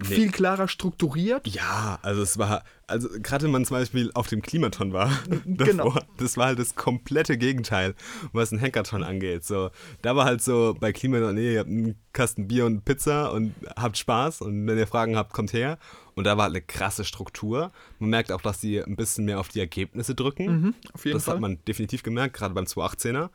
[0.04, 1.47] viel klarer strukturiert.
[1.47, 5.12] Ja, also es war, also gerade wenn man zum Beispiel auf dem Klimaton war,
[5.45, 5.86] Genau.
[5.86, 7.95] davor, das war halt das komplette Gegenteil,
[8.34, 9.43] was ein Hackathon angeht.
[9.45, 9.69] So,
[10.01, 13.54] da war halt so bei Klimaton, nee, ihr habt einen Kasten Bier und Pizza und
[13.75, 15.77] habt Spaß und wenn ihr Fragen habt, kommt her.
[16.15, 17.71] Und da war halt eine krasse Struktur.
[17.99, 20.45] Man merkt auch, dass die ein bisschen mehr auf die Ergebnisse drücken.
[20.62, 21.36] Mhm, auf jeden das Fall.
[21.36, 23.30] hat man definitiv gemerkt, gerade beim 218er.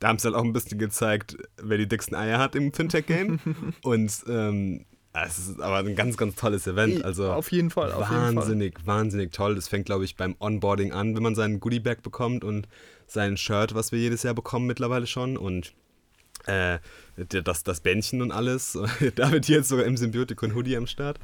[0.00, 3.38] Da haben sie halt auch ein bisschen gezeigt, wer die dicksten Eier hat im Fintech-Game.
[3.82, 4.84] Und ähm,
[5.24, 7.04] es ist aber ein ganz, ganz tolles Event.
[7.04, 8.36] Also auf jeden Fall, auf jeden Fall.
[8.36, 9.54] wahnsinnig, wahnsinnig toll.
[9.54, 12.68] Das fängt, glaube ich, beim Onboarding an, wenn man seinen Goodie-Bag bekommt und
[13.06, 15.36] sein Shirt, was wir jedes Jahr bekommen mittlerweile schon.
[15.36, 15.72] Und
[16.46, 16.78] äh,
[17.16, 18.78] das, das Bändchen und alles.
[19.14, 21.18] da wird jetzt sogar im Symbiotikon Hoodie am Start.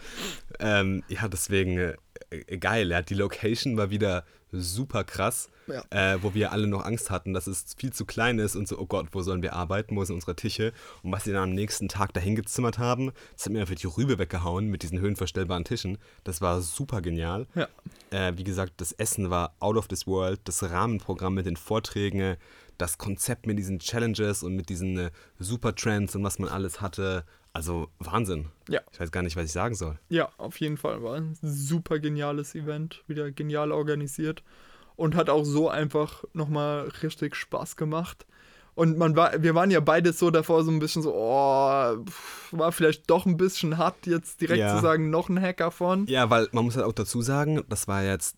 [0.59, 1.94] Ähm, ja, deswegen
[2.31, 2.91] äh, äh, geil.
[2.91, 5.83] Ja, die Location war wieder super krass, Ja.
[5.91, 8.79] äh, wo wir alle noch Angst hatten, dass es viel zu klein ist und so,
[8.79, 10.73] oh Gott, wo sollen wir arbeiten, wo sind unsere Tische?
[11.03, 13.87] Und was sie dann am nächsten Tag dahin gezimmert haben, das hat mir einfach die
[13.87, 15.97] Rübe weggehauen mit diesen höhenverstellbaren Tischen.
[16.25, 17.47] Das war super genial.
[17.55, 17.69] Ja.
[18.11, 22.37] Äh, wie gesagt, das Essen war out of this world, das Rahmenprogramm mit den Vorträgen,
[22.77, 27.25] das Konzept mit diesen Challenges und mit diesen äh, Supertrends und was man alles hatte.
[27.55, 28.47] Also Wahnsinn.
[28.69, 28.81] Ja.
[28.93, 29.99] Ich weiß gar nicht, was ich sagen soll.
[30.09, 31.03] Ja, auf jeden Fall.
[31.03, 33.03] War ein super geniales Event.
[33.07, 34.43] Wieder genial organisiert.
[34.97, 38.27] Und hat auch so einfach nochmal richtig Spaß gemacht.
[38.75, 41.97] Und man war, wir waren ja beide so davor so ein bisschen so, oh,
[42.53, 44.77] war vielleicht doch ein bisschen hart, jetzt direkt Ja.
[44.77, 46.07] zu sagen, noch ein Hackathon.
[46.07, 48.37] Ja, weil man muss halt auch dazu sagen, das war jetzt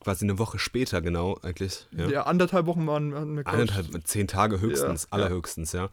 [0.00, 1.86] quasi eine Woche später genau eigentlich.
[1.96, 2.08] Ja.
[2.08, 5.90] Ja, anderthalb Wochen waren wir Eineinhalb, zehn Tage höchstens, Ja, allerhöchstens, ja.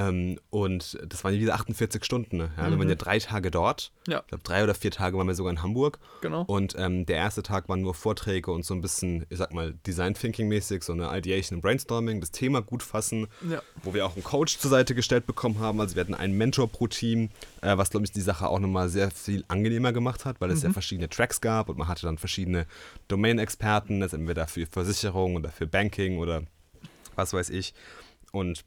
[0.00, 2.36] Ähm, und das waren ja wieder 48 Stunden.
[2.36, 2.50] Ne?
[2.56, 2.78] Ja, Wir Mhm.
[2.78, 3.90] waren ja drei Tage dort.
[4.06, 4.20] Ja.
[4.20, 5.98] Ich glaube, drei oder vier Tage waren wir sogar in Hamburg.
[6.20, 6.42] Genau.
[6.42, 9.74] Und ähm, der erste Tag waren nur Vorträge und so ein bisschen, ich sag mal,
[9.88, 13.60] Design Thinking mäßig, so eine Ideation und Brainstorming, das Thema gut fassen, Ja.
[13.82, 15.80] wo wir auch einen Coach zur Seite gestellt bekommen haben.
[15.80, 17.30] Also wir hatten einen Mentor pro Team,
[17.62, 20.62] äh, was, glaube ich, die Sache auch nochmal sehr viel angenehmer gemacht hat, weil es
[20.62, 22.66] ja verschiedene Tracks gab und man hatte dann verschiedene
[23.08, 26.42] Domain-Experten, das entweder für Versicherung oder für Banking oder
[27.16, 27.74] was weiß ich.
[28.30, 28.64] Und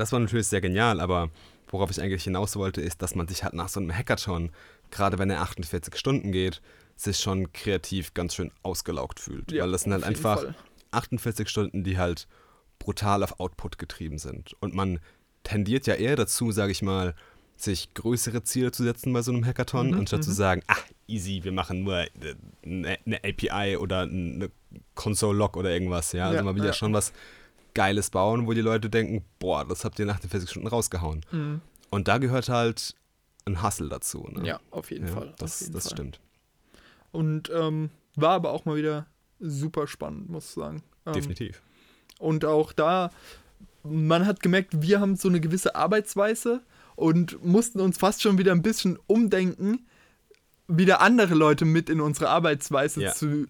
[0.00, 1.30] das war natürlich sehr genial, aber
[1.68, 4.50] worauf ich eigentlich hinaus wollte, ist, dass man sich halt nach so einem Hackathon,
[4.90, 6.62] gerade wenn er 48 Stunden geht,
[6.96, 9.52] sich schon kreativ ganz schön ausgelaugt fühlt.
[9.52, 10.54] Ja, weil das sind halt einfach Fall.
[10.92, 12.26] 48 Stunden, die halt
[12.78, 14.54] brutal auf Output getrieben sind.
[14.60, 15.00] Und man
[15.42, 17.14] tendiert ja eher dazu, sage ich mal,
[17.56, 21.40] sich größere Ziele zu setzen bei so einem Hackathon, Mhm, anstatt zu sagen, ah, easy,
[21.42, 22.06] wir machen nur
[22.64, 24.50] eine, eine API oder eine
[24.94, 26.12] Console-Log oder irgendwas.
[26.12, 26.72] Ja, also Ja, mal wieder ja.
[26.72, 27.12] schon was
[27.74, 31.24] Geiles bauen, wo die Leute denken, boah, das habt ihr nach den 40 Stunden rausgehauen.
[31.30, 31.60] Mhm.
[31.90, 32.94] Und da gehört halt
[33.46, 34.26] ein Hustle dazu.
[34.30, 34.46] Ne?
[34.46, 35.34] Ja, auf jeden Ja, Fall.
[35.38, 35.92] Das, jeden das Fall.
[35.92, 36.20] stimmt.
[37.12, 39.06] Und ähm, war aber auch mal wieder
[39.40, 40.82] super spannend, muss ich sagen.
[41.06, 41.62] Ähm, Definitiv.
[42.18, 43.10] Und auch da,
[43.82, 46.62] man hat gemerkt, wir haben so eine gewisse Arbeitsweise
[46.96, 49.86] und mussten uns fast schon wieder ein bisschen umdenken,
[50.68, 53.12] wieder andere Leute mit in unsere Arbeitsweise Ja.
[53.12, 53.46] zu,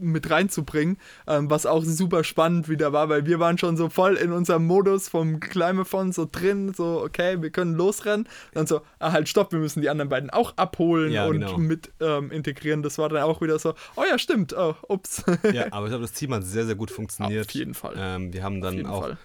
[0.00, 4.14] mit reinzubringen, ähm, was auch super spannend wieder war, weil wir waren schon so voll
[4.14, 9.12] in unserem Modus vom Climathon so drin, so okay, wir können losrennen, dann so, ah
[9.12, 11.58] halt stopp, wir müssen die anderen beiden auch abholen Ja, und genau.
[11.58, 12.82] mit ähm, integrieren.
[12.82, 15.24] Das war dann auch wieder so, oh ja, stimmt, oh, ups.
[15.52, 17.46] Ja, aber ich glaube, das Team hat sehr, sehr gut funktioniert.
[17.46, 17.94] Auf jeden Fall.
[17.96, 19.02] Ähm, wir haben Auf dann jeden auch.
[19.02, 19.18] Fall.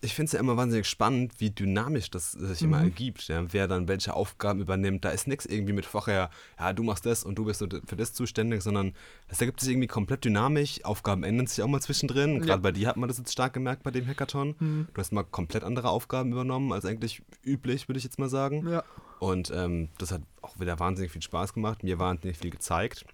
[0.00, 2.84] Ich- finde es ja immer wahnsinnig spannend, wie dynamisch das sich immer Mhm.
[2.84, 3.28] ergibt.
[3.28, 3.44] Ja?
[3.52, 5.04] Wer dann welche Aufgaben übernimmt.
[5.04, 8.12] Da ist nichts irgendwie mit vorher, ja, du machst das und du bist für das
[8.12, 8.94] zuständig, sondern
[9.28, 10.84] es ergibt sich irgendwie komplett dynamisch.
[10.84, 12.38] Aufgaben ändern sich auch mal zwischendrin.
[12.40, 12.56] Gerade Ja.
[12.56, 14.54] bei dir hat man das jetzt stark gemerkt bei dem Hackathon.
[14.58, 14.88] Mhm.
[14.92, 18.68] Du hast mal komplett andere Aufgaben übernommen als eigentlich üblich, würde ich jetzt mal sagen.
[18.68, 18.82] Ja.
[19.20, 21.82] Und ähm, das hat auch wieder wahnsinnig viel Spaß gemacht.
[21.84, 23.04] Mir wahnsinnig viel gezeigt.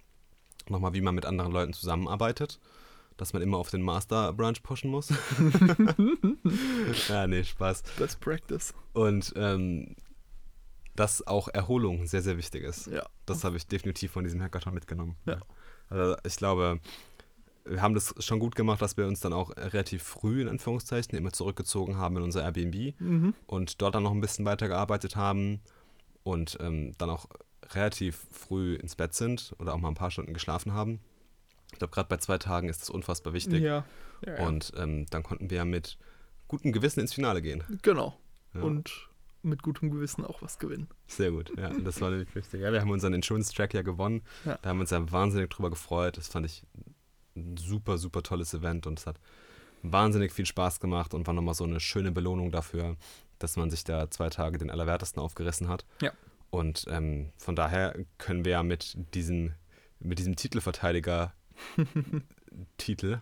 [0.69, 2.59] Nochmal, wie man mit anderen Leuten zusammenarbeitet.
[3.17, 5.09] Dass man immer auf den Master Branch pushen muss.
[7.09, 7.83] ja, nee, Spaß.
[7.97, 8.73] Best Practice.
[8.93, 9.95] Und ähm,
[10.95, 12.87] dass auch Erholung sehr, sehr wichtig ist.
[12.87, 13.05] Ja.
[13.25, 15.15] Das habe ich definitiv von diesem Hackathon mitgenommen.
[15.25, 15.39] Ja.
[15.89, 16.79] Also ich glaube,
[17.65, 21.17] wir haben das schon gut gemacht, dass wir uns dann auch relativ früh in Anführungszeichen
[21.17, 23.33] immer zurückgezogen haben in unser Airbnb Mhm.
[23.47, 25.59] und dort dann noch ein bisschen weitergearbeitet haben
[26.23, 27.25] und ähm, dann auch
[27.73, 30.99] relativ früh ins Bett sind oder auch mal ein paar Stunden geschlafen haben.
[31.75, 33.61] Ich glaube, gerade bei zwei Tagen ist das unfassbar wichtig.
[33.61, 33.85] Ja.
[34.25, 34.47] ja, ja.
[34.47, 35.97] Und ähm, dann konnten wir mit
[36.47, 37.63] gutem Gewissen ins Finale gehen.
[37.81, 38.17] genau.
[38.53, 38.61] Ja.
[38.61, 39.09] Und
[39.41, 40.87] mit gutem Gewissen auch was gewinnen.
[41.07, 42.61] Sehr gut, ja, das war nämlich wichtig.
[42.61, 44.23] Ja, wir haben unseren Insurance-Track ja gewonnen.
[44.45, 44.57] Ja.
[44.61, 46.17] Da haben wir uns ja wahnsinnig drüber gefreut.
[46.17, 46.63] Das fand ich
[47.35, 49.19] ein super, super tolles Event und es hat
[49.83, 52.95] wahnsinnig viel Spaß gemacht und war nochmal so eine schöne Belohnung dafür,
[53.37, 55.85] dass man sich da zwei Tage den Allerwertesten aufgerissen hat.
[56.01, 56.11] Ja.
[56.49, 59.53] Und ähm, von daher können wir ja mit diesem,
[59.99, 61.33] mit diesem Titelverteidiger
[62.77, 63.21] Titel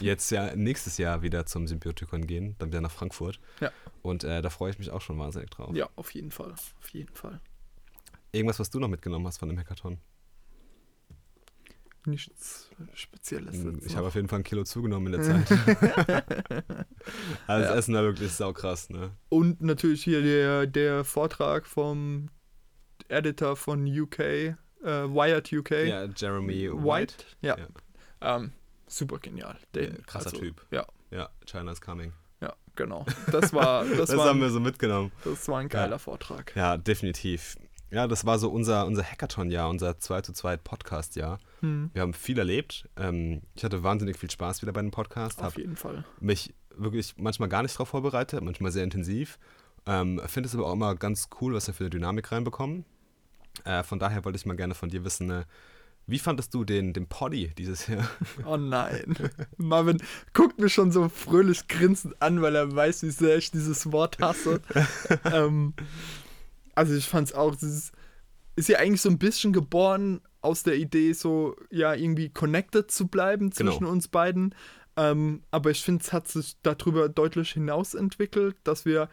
[0.00, 3.40] jetzt ja nächstes Jahr wieder zum Symbiotikon gehen, dann wieder nach Frankfurt.
[3.60, 3.72] Ja.
[4.02, 5.74] Und äh, da freue ich mich auch schon wahnsinnig drauf.
[5.74, 6.52] Ja, auf jeden Fall.
[6.52, 7.40] Auf jeden Fall.
[8.30, 9.98] Irgendwas, was du noch mitgenommen hast von dem Hackathon?
[12.06, 13.56] Nichts Spezielles.
[13.56, 15.50] Hm, Ich habe auf jeden Fall ein Kilo zugenommen in der Zeit.
[17.46, 17.74] also das Ja.
[17.74, 19.10] Essen war wirklich saukrass, ne?
[19.28, 22.30] Und natürlich hier der, der Vortrag vom
[23.08, 25.70] Editor von UK, äh, Wired UK.
[25.86, 26.82] Ja, Jeremy White.
[26.84, 27.14] White.
[27.42, 27.56] Ja.
[27.58, 28.36] Ja.
[28.36, 28.52] Ähm,
[28.86, 29.56] super genial.
[29.74, 30.64] Den, Ja, krasser Typ.
[30.70, 32.12] Ja, Ja, China's coming.
[32.40, 33.04] ja, genau.
[33.30, 35.12] Das war, das Das, war, haben wir ein, so mitgenommen.
[35.24, 36.54] das war ein geiler Vortrag.
[36.56, 37.56] Ja, definitiv.
[37.90, 41.38] Ja, das war so unser, unser Hackathon-Jahr, unser 2 zu 2 Podcast-Jahr.
[41.60, 42.86] Hm, Wir haben viel erlebt.
[42.98, 45.42] Ähm, ich hatte wahnsinnig viel Spaß wieder bei dem Podcast.
[45.42, 46.04] auf jeden Fall.
[46.20, 49.38] mich wirklich manchmal gar nicht darauf vorbereitet, manchmal sehr intensiv.
[49.86, 52.84] Ähm, Finde es aber auch immer ganz cool, was wir für eine Dynamik reinbekommen.
[53.64, 55.46] Äh, von daher wollte ich mal gerne von dir wissen, ne,
[56.06, 58.08] Wie fandest du den, den Poddy dieses Jahr?
[58.46, 59.14] Oh nein.
[59.58, 60.02] Marvin
[60.32, 64.18] guckt mich schon so fröhlich grinsend an, weil er weiß, wie sehr ich dieses Wort
[64.18, 64.62] hasse.
[65.24, 65.74] ähm,
[66.74, 67.92] also ich fand es auch, das ist,
[68.56, 73.08] ist ja eigentlich so ein bisschen geboren aus der Idee, so ja irgendwie connected zu
[73.08, 73.90] bleiben zwischen Genau.
[73.90, 74.54] uns beiden.
[74.96, 79.08] Ähm, aber ich finde, es hat sich darüber deutlich hinaus entwickelt, dass wir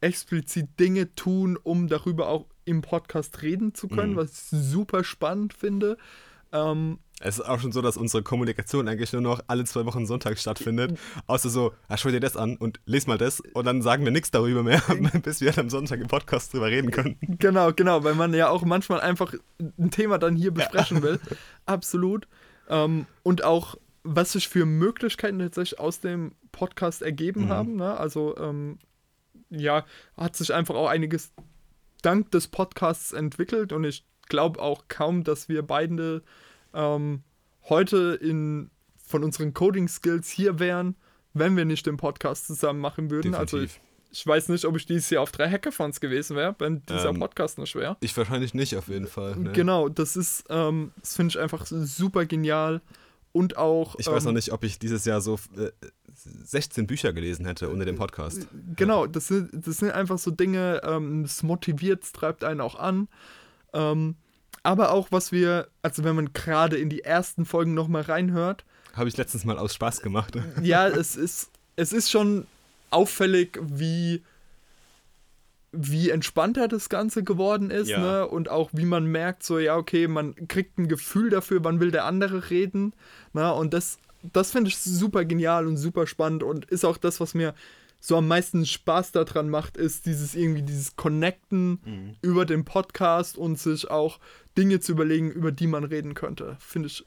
[0.00, 4.16] explizit Dinge tun, um darüber auch im Podcast reden zu können, Mhm.
[4.16, 5.96] was ich super spannend finde.
[6.52, 10.06] Ähm, Es ist auch schon so, dass unsere Kommunikation eigentlich nur noch alle zwei Wochen
[10.06, 10.98] Sonntag stattfindet.
[11.26, 13.40] Außer so, ah, schau dir das an und les mal das.
[13.52, 14.80] Und dann sagen wir nichts darüber mehr,
[15.22, 17.18] bis wir dann am Sonntag im Podcast drüber reden können.
[17.20, 19.34] Genau, genau, weil man ja auch manchmal einfach
[19.78, 21.20] ein Thema dann hier besprechen will.
[21.66, 22.26] Absolut.
[22.70, 27.48] Ähm, und auch, was sich für Möglichkeiten tatsächlich aus dem Podcast ergeben Mhm.
[27.50, 27.76] haben.
[27.76, 27.96] Ne?
[27.98, 28.78] Also, ähm,
[29.50, 29.84] ja,
[30.16, 31.32] hat sich einfach auch einiges
[32.02, 36.22] dank des Podcasts entwickelt und ich glaube auch kaum, dass wir beide
[36.72, 37.22] ähm,
[37.68, 40.96] heute in, von unseren Coding-Skills hier wären,
[41.34, 43.34] wenn wir nicht den Podcast zusammen machen würden.
[43.34, 43.90] Also ich, Definitiv.
[44.12, 47.18] ich weiß nicht, ob ich dieses Jahr auf drei Hackathons gewesen wäre, wenn dieser Ähm,
[47.18, 47.96] Podcast nicht wäre.
[48.00, 49.36] Ich wahrscheinlich nicht, auf jeden Fall.
[49.36, 49.52] Ne?
[49.52, 52.80] Genau, das ist, ähm, das finde ich einfach super genial
[53.32, 53.96] und auch.
[53.98, 55.70] Ich weiß noch ähm, nicht, ob ich dieses Jahr so äh,
[56.14, 58.46] 16 Bücher gelesen hätte ohne den Podcast.
[58.76, 62.74] Genau, das sind, das sind einfach so Dinge, ähm, es motiviert, es treibt einen auch
[62.78, 63.08] an.
[63.72, 64.16] Ähm,
[64.62, 69.08] aber auch, was wir, also wenn man gerade in die ersten Folgen nochmal reinhört, Habe
[69.08, 70.34] ich letztens mal aus Spaß gemacht.
[70.62, 72.46] ja, es ist, es ist schon
[72.90, 74.22] auffällig, wie,
[75.72, 78.00] wie entspannter das Ganze geworden ist, Ja.
[78.00, 78.26] ne?
[78.28, 81.92] Und auch wie man merkt, so, ja, okay, man kriegt ein Gefühl dafür, wann will
[81.92, 82.92] der andere reden.
[83.32, 83.54] Ne?
[83.54, 87.34] Und das, das finde ich super genial und super spannend und ist auch das, was
[87.34, 87.54] mir
[88.00, 93.58] so am meisten Spaß daran macht, ist dieses irgendwie dieses Connecten über den Podcast und
[93.58, 94.18] sich auch
[94.56, 96.56] Dinge zu überlegen, über die man reden könnte.
[96.60, 97.04] Finde ich,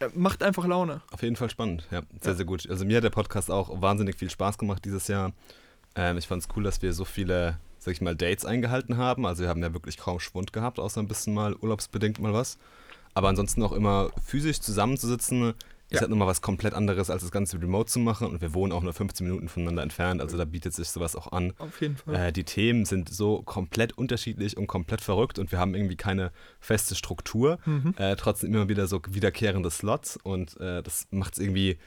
[0.00, 1.02] äh, macht einfach Laune.
[1.12, 2.36] Auf jeden Fall spannend, ja, sehr, Ja.
[2.36, 2.68] sehr gut.
[2.70, 5.32] Also mir hat der Podcast auch wahnsinnig viel Spaß gemacht dieses Jahr.
[5.94, 9.26] Ähm, ich fand es cool, dass wir so viele, sag ich mal, Dates eingehalten haben.
[9.26, 12.56] Also wir haben ja wirklich kaum Schwund gehabt, außer ein bisschen mal urlaubsbedingt mal was.
[13.12, 15.52] Aber ansonsten auch immer physisch zusammenzusitzen,
[15.94, 16.00] ist Ja.
[16.02, 18.26] halt nochmal was komplett anderes, als das Ganze remote zu machen.
[18.28, 21.32] Und wir wohnen auch nur 15 Minuten voneinander entfernt, also da bietet sich sowas auch
[21.32, 21.52] an.
[21.58, 22.14] Auf jeden Fall.
[22.14, 26.30] Äh, die Themen sind so komplett unterschiedlich und komplett verrückt und wir haben irgendwie keine
[26.60, 27.58] feste Struktur.
[27.64, 27.94] Mhm.
[27.98, 31.78] Äh, trotzdem immer wieder so wiederkehrende Slots und äh, das macht es irgendwie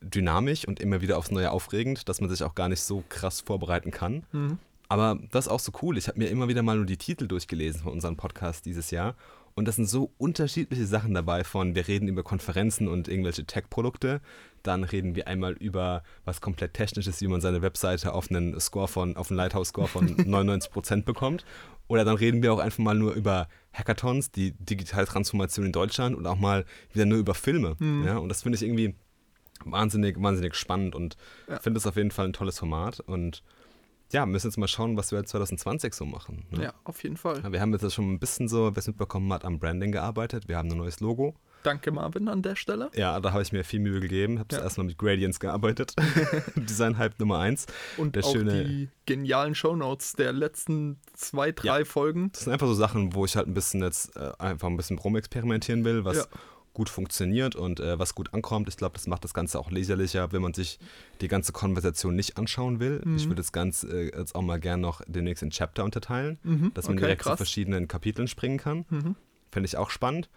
[0.00, 3.40] dynamisch und immer wieder aufs Neue aufregend, dass man sich auch gar nicht so krass
[3.40, 4.24] vorbereiten kann.
[4.32, 4.58] Mhm.
[4.88, 5.96] Aber das ist auch so cool.
[5.96, 9.14] Ich habe mir immer wieder mal nur die Titel durchgelesen von unserem Podcast dieses Jahr.
[9.54, 14.20] Und das sind so unterschiedliche Sachen dabei von, wir reden über Konferenzen und irgendwelche Tech-Produkte.
[14.62, 18.88] Dann reden wir einmal über was komplett Technisches, wie man seine Webseite auf einen Score
[18.88, 21.44] von, auf einen Lighthouse-Score von 99% bekommt.
[21.88, 26.16] Oder dann reden wir auch einfach mal nur über Hackathons, die digitale Transformation in Deutschland
[26.16, 27.76] und auch mal wieder nur über Filme.
[28.06, 28.94] Ja, und das finde ich irgendwie
[29.64, 31.16] wahnsinnig, wahnsinnig spannend und
[31.48, 31.58] Ja.
[31.60, 33.00] finde es auf jeden Fall ein tolles Format.
[33.00, 33.42] Und
[34.12, 36.44] ja, müssen jetzt mal schauen, was wir 2020 so machen.
[36.50, 36.64] Ne?
[36.64, 37.40] Ja, auf jeden Fall.
[37.42, 40.48] Ja, Wir haben jetzt schon ein bisschen so, wer es mitbekommen hat, am Branding gearbeitet.
[40.48, 41.34] Wir haben ein neues Logo.
[41.64, 42.90] Danke, Marvin, an der Stelle.
[42.96, 44.40] Ja, da habe ich mir viel Mühe gegeben.
[44.40, 44.62] Habe Ja.
[44.62, 45.94] erstmal mit Gradients gearbeitet.
[46.56, 47.66] Design Hype Nummer 1.
[47.98, 52.30] Und Der auch schöne- die genialen Shownotes der letzten zwei, drei Folgen.
[52.32, 54.98] Das sind einfach so Sachen, wo ich halt ein bisschen jetzt äh, einfach ein bisschen
[54.98, 56.24] rumexperimentieren will, was Ja.
[56.74, 58.68] Gut funktioniert und äh, was gut ankommt.
[58.68, 60.78] Ich glaube, das macht das Ganze auch leserlicher, wenn man sich
[61.20, 63.02] die ganze Konversation nicht anschauen will.
[63.04, 63.16] Mhm.
[63.16, 66.72] Ich würde das Ganze äh, jetzt auch mal gern noch demnächst in Chapter unterteilen, Mhm,
[66.74, 67.36] dass man okay, direkt zu krass.
[67.36, 68.84] verschiedenen Kapiteln springen kann.
[68.88, 69.16] Mhm.
[69.50, 70.30] Fände ich auch spannend.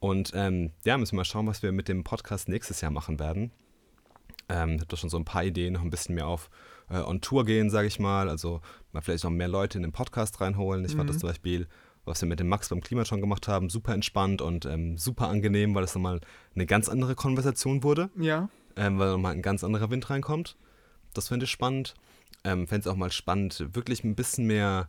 [0.00, 3.18] Und ähm, ja, müssen wir mal schauen, was wir mit dem Podcast nächstes Jahr machen
[3.20, 3.52] werden.
[4.48, 6.50] Ähm, ich habe da schon so ein paar Ideen, noch ein bisschen mehr auf
[6.90, 8.28] äh, on Tour gehen, sage ich mal.
[8.28, 8.60] Also
[8.92, 10.84] mal vielleicht noch mehr Leute in den Podcast reinholen.
[10.84, 11.20] Ich fand das Mhm.
[11.20, 11.68] zum Beispiel,
[12.04, 15.28] was wir mit dem Max beim Klima schon gemacht haben, super entspannt und ähm, super
[15.28, 16.20] angenehm, weil es nochmal
[16.54, 20.56] eine ganz andere Konversation wurde, Ja, ähm, weil nochmal ein ganz anderer Wind reinkommt.
[21.14, 21.94] Das fände ich spannend.
[22.44, 24.88] Ähm, fände es auch mal spannend, wirklich ein bisschen mehr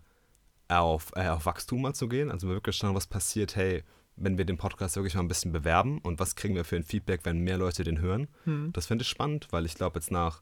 [0.69, 2.31] auf, äh, auf Wachstum mal zu gehen.
[2.31, 3.83] Also wirklich schauen, was passiert, hey,
[4.15, 6.83] wenn wir den Podcast wirklich mal ein bisschen bewerben und was kriegen wir für ein
[6.83, 8.27] Feedback, wenn mehr Leute den hören.
[8.45, 8.71] Mhm.
[8.73, 10.41] Das fände ich spannend, weil ich glaube, jetzt nach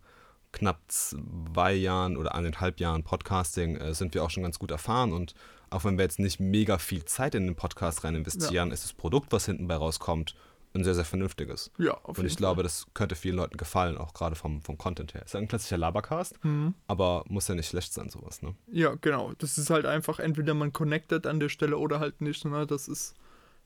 [0.52, 5.14] knapp zwei Jahren oder eineinhalb Jahren Podcasting äh, sind wir auch schon ganz gut erfahren
[5.14, 5.34] und
[5.70, 8.94] auch wenn wir jetzt nicht mega viel Zeit in den Podcast rein investieren, ist das
[8.94, 10.36] Produkt, was hinten bei rauskommt,
[10.74, 11.72] ein sehr, sehr vernünftiges.
[11.78, 14.78] ja, auf Und jeden ich glaube, das könnte vielen Leuten gefallen, auch gerade vom, vom
[14.78, 15.24] Content her.
[15.24, 16.44] Ist ein klassischer Labercast.
[16.44, 16.76] Mhm.
[16.88, 18.56] aber muss ja nicht schlecht sein, sowas, ne?
[18.68, 19.34] Ja, genau.
[19.38, 22.46] Das ist halt einfach entweder man connected an der Stelle oder halt nicht.
[22.46, 22.66] Ne?
[22.68, 23.16] Das ist,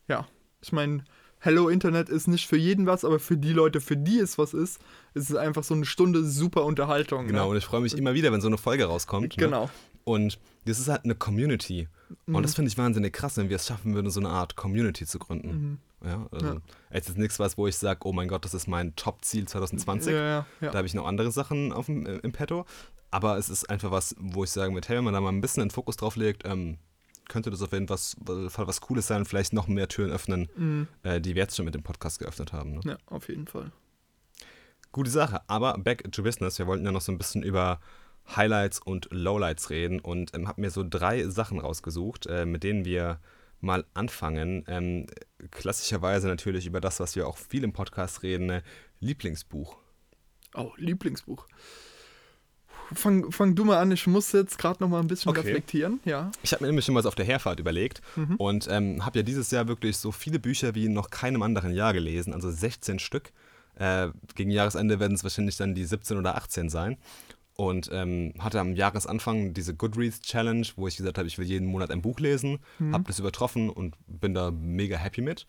[0.08, 0.28] ja,
[0.62, 1.04] ich meine,
[1.46, 4.56] Hello Internet ist nicht für jeden was, aber für die Leute, für die es was
[4.56, 4.80] ist,
[5.14, 7.28] ist es einfach so eine Stunde super Unterhaltung.
[7.28, 7.50] Genau, Ne?
[7.52, 9.38] und ich freue mich immer wieder, wenn so eine Folge rauskommt.
[9.38, 9.44] Ne?
[9.46, 9.70] Genau.
[10.06, 11.88] Und das ist halt eine Community.
[12.26, 12.42] Und Mhm.
[12.42, 15.20] das finde ich wahnsinnig krass, wenn wir es schaffen würden, so eine Art Community zu
[15.20, 15.80] gründen.
[16.02, 16.08] Mhm.
[16.08, 16.58] Ja, also Ja.
[16.90, 20.14] es ist nichts, was, wo ich sage, oh mein Gott, das ist mein Top-Ziel 2020.
[20.16, 20.48] Ja.
[20.62, 22.66] Da habe ich noch andere Sachen auf dem, äh, im Petto.
[23.12, 25.42] Aber es ist einfach was, wo ich sagen würde, hey, wenn man da mal ein
[25.42, 26.80] bisschen den Fokus drauf legt, ähm,
[27.30, 30.88] könnte das auf jeden Fall was, was Cooles sein vielleicht noch mehr Türen öffnen, Mhm.
[31.04, 32.76] äh, die wir jetzt schon mit dem Podcast geöffnet haben.
[32.76, 32.82] Ne?
[32.86, 33.72] ja, auf jeden Fall.
[34.92, 35.42] Gute Sache.
[35.48, 36.58] Aber back to business.
[36.60, 37.80] Wir wollten ja noch so ein bisschen über
[38.36, 42.86] Highlights und Lowlights reden und ähm, habe mir so drei Sachen rausgesucht, äh, mit denen
[42.86, 43.20] wir
[43.62, 44.64] mal anfangen.
[44.68, 45.08] Ähm,
[45.52, 48.62] klassischerweise natürlich über das, was wir auch viel im Podcast reden, äh,
[49.00, 49.78] Lieblingsbuch.
[50.56, 51.46] Oh, Lieblingsbuch.
[52.94, 55.42] Fang, fang du mal an, ich muss jetzt gerade noch mal ein bisschen Okay.
[55.42, 56.00] reflektieren.
[56.06, 56.32] Ja.
[56.44, 58.36] Ich habe mir nämlich schon was auf der Herfahrt überlegt Mhm.
[58.36, 61.74] und ähm, habe ja dieses Jahr wirklich so viele Bücher wie in noch keinem anderen
[61.74, 63.32] Jahr gelesen, also 16 Stück.
[63.78, 66.98] Äh, gegen Jahresende werden es wahrscheinlich dann die 17 oder 18 sein.
[67.58, 71.68] Und ähm, hatte am Jahresanfang diese Goodreads Challenge, wo ich gesagt habe, ich will jeden
[71.68, 72.60] Monat ein Buch lesen,
[72.92, 75.48] habe das übertroffen und bin da mega happy mit.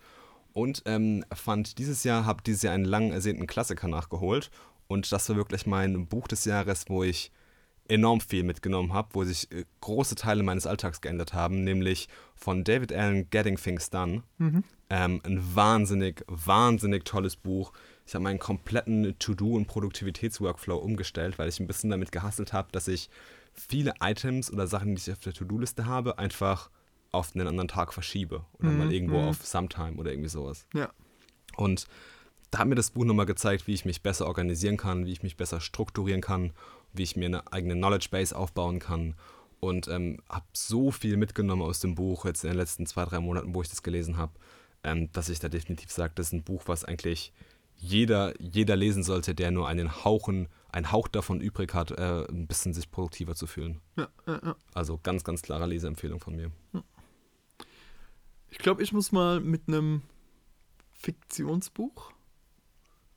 [0.53, 4.51] Und ähm, fand dieses Jahr, habe dieses Jahr einen lang ersehnten Klassiker nachgeholt.
[4.89, 7.31] Und das war wirklich mein Buch des Jahres, wo ich
[7.89, 12.65] enorm viel mitgenommen habe, wo sich äh, große Teile meines Alltags geändert haben, nämlich von
[12.65, 14.23] David Allen Getting Things Done.
[14.39, 14.65] Mhm.
[14.91, 17.73] Ähm, ein wahnsinnig, wahnsinnig tolles Buch.
[18.07, 22.69] Ich habe meinen kompletten To-Do- und Produktivitätsworkflow umgestellt, weil ich ein bisschen damit gehasselt habe,
[22.73, 23.09] dass ich
[23.53, 26.71] viele Items oder Sachen, die ich auf der To-Do-Liste habe, einfach
[27.13, 28.45] auf einen anderen Tag verschiebe.
[28.59, 29.29] Oder Mhm, mal irgendwo mhm.
[29.29, 30.67] auf Sometime oder irgendwie sowas.
[30.75, 30.91] Ja.
[31.57, 31.87] Und
[32.59, 35.37] hat mir das Buch nochmal gezeigt, wie ich mich besser organisieren kann, wie ich mich
[35.37, 36.53] besser strukturieren kann,
[36.93, 39.15] wie ich mir eine eigene Knowledge Base aufbauen kann.
[39.61, 43.21] Und ähm, habe so viel mitgenommen aus dem Buch jetzt in den letzten zwei, drei
[43.21, 44.33] Monaten, wo ich das gelesen habe,
[44.85, 47.33] ähm, dass ich da definitiv sage, das ist ein Buch, was eigentlich
[47.77, 52.47] jeder, jeder lesen sollte, der nur einen Hauchen, einen Hauch davon übrig hat, äh, ein
[52.47, 53.81] bisschen sich produktiver zu fühlen.
[53.97, 54.57] Ja, ja, ja.
[54.75, 56.51] Also ganz, ganz klare Leseempfehlung von mir.
[58.51, 60.03] Ich glaube, ich muss mal mit einem
[60.93, 62.13] Fiktionsbuch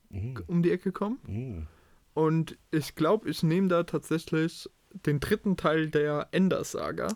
[0.10, 0.43] Mhm.
[0.47, 1.20] um die Ecke kommen.
[1.28, 1.68] Mhm.
[2.14, 4.70] Und ich glaube, ich nehme da tatsächlich
[5.05, 7.10] den dritten Teil der Ender-Saga.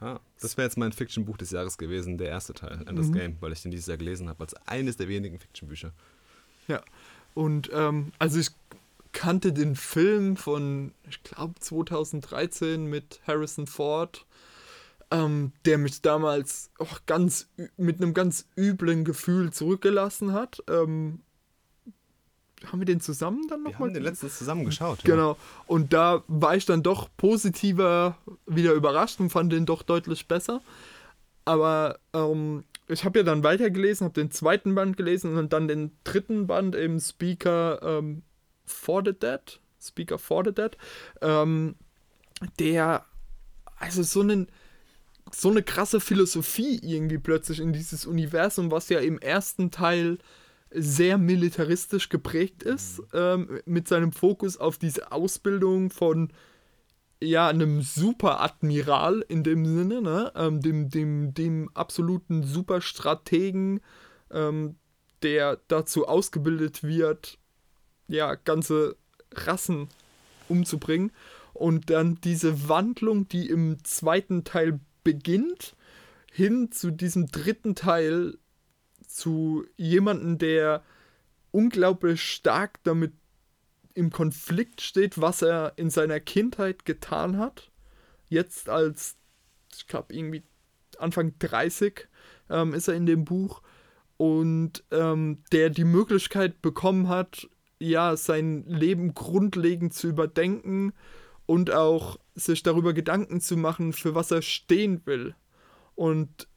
[0.00, 3.12] Ah, das wäre jetzt mein Fiction-Buch des Jahres gewesen, der erste Teil, Endless Mhm.
[3.12, 5.92] Game, weil ich den dieses Jahr gelesen habe, als eines der wenigen Fiction-Bücher.
[7.34, 8.50] Und ähm, also ich
[9.12, 14.26] kannte den Film von, ich glaube, 2013 mit Harrison Ford,
[15.10, 20.62] ähm, der mich damals auch ganz ü- mit einem ganz üblen Gefühl zurückgelassen hat.
[20.68, 21.20] Ähm,
[22.66, 23.88] haben wir den zusammen dann Wir nochmal?
[23.88, 25.00] haben den letztens zusammen geschaut.
[25.04, 25.36] Genau.
[25.66, 30.60] Und da war ich dann doch positiver wieder überrascht und fand den doch deutlich besser.
[31.44, 35.92] Aber ähm, ich habe ja dann weitergelesen, habe den zweiten Band gelesen und dann den
[36.04, 38.22] dritten Band im Speaker ähm,
[38.64, 39.60] for the Dead.
[39.80, 40.76] Speaker for the Dead.
[41.22, 41.76] Ähm,
[42.58, 43.04] der,
[43.78, 44.48] also so einen
[45.30, 50.18] so eine krasse Philosophie irgendwie plötzlich in dieses Universum, was ja im ersten Teil
[50.70, 56.30] sehr militaristisch geprägt ist, ähm, mit seinem Fokus auf diese Ausbildung von
[57.20, 60.32] ja, einem Superadmiral in dem Sinne, ne?
[60.36, 63.80] ähm, dem, dem, dem absoluten Superstrategen,
[64.30, 64.76] ähm,
[65.22, 67.38] der dazu ausgebildet wird,
[68.06, 68.96] ja, ganze
[69.32, 69.88] Rassen
[70.48, 71.10] umzubringen.
[71.54, 75.74] Und dann diese Wandlung, die im zweiten Teil beginnt,
[76.32, 78.38] hin zu diesem dritten Teil,
[79.08, 80.84] zu jemandem, der
[81.50, 83.12] unglaublich stark damit
[83.94, 87.70] im Konflikt steht, was er in seiner Kindheit getan hat.
[88.28, 89.16] Jetzt als,
[89.76, 90.44] ich glaube, irgendwie
[90.98, 92.08] Anfang 30
[92.50, 93.62] ähm, ist er in dem Buch.
[94.16, 97.48] Und ähm, der die Möglichkeit bekommen hat,
[97.78, 100.92] ja, sein Leben grundlegend zu überdenken
[101.46, 105.34] und auch sich darüber Gedanken zu machen, für was er stehen will.
[105.94, 106.48] Und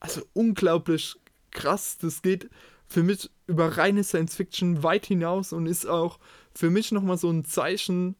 [0.00, 1.16] also unglaublich
[1.50, 2.48] krass, das geht
[2.86, 6.18] für mich über reine Science Fiction weit hinaus und ist auch
[6.54, 8.16] für mich nochmal so ein Zeichen,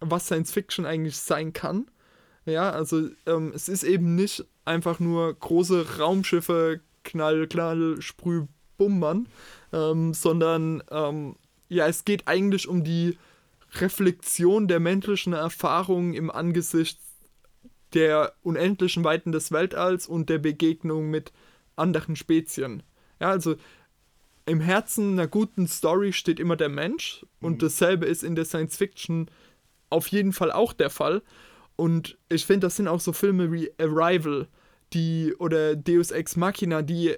[0.00, 1.86] was Science Fiction eigentlich sein kann.
[2.44, 8.46] Ja, also ähm, es ist eben nicht einfach nur große Raumschiffe, Knall, Knall, Sprüh,
[8.78, 9.28] Bummern,
[9.72, 11.36] ähm, sondern ähm,
[11.68, 13.18] ja, es geht eigentlich um die
[13.74, 17.00] Reflexion der menschlichen Erfahrungen im Angesicht
[17.94, 21.32] der unendlichen Weiten des Weltalls und der Begegnung mit
[21.76, 22.82] anderen Spezien.
[23.20, 23.56] Ja, also
[24.46, 28.76] im Herzen einer guten Story steht immer der Mensch und dasselbe ist in der Science
[28.76, 29.30] Fiction
[29.90, 31.22] auf jeden Fall auch der Fall.
[31.74, 34.48] Und ich finde, das sind auch so Filme wie Arrival,
[34.92, 37.16] die oder Deus Ex Machina, die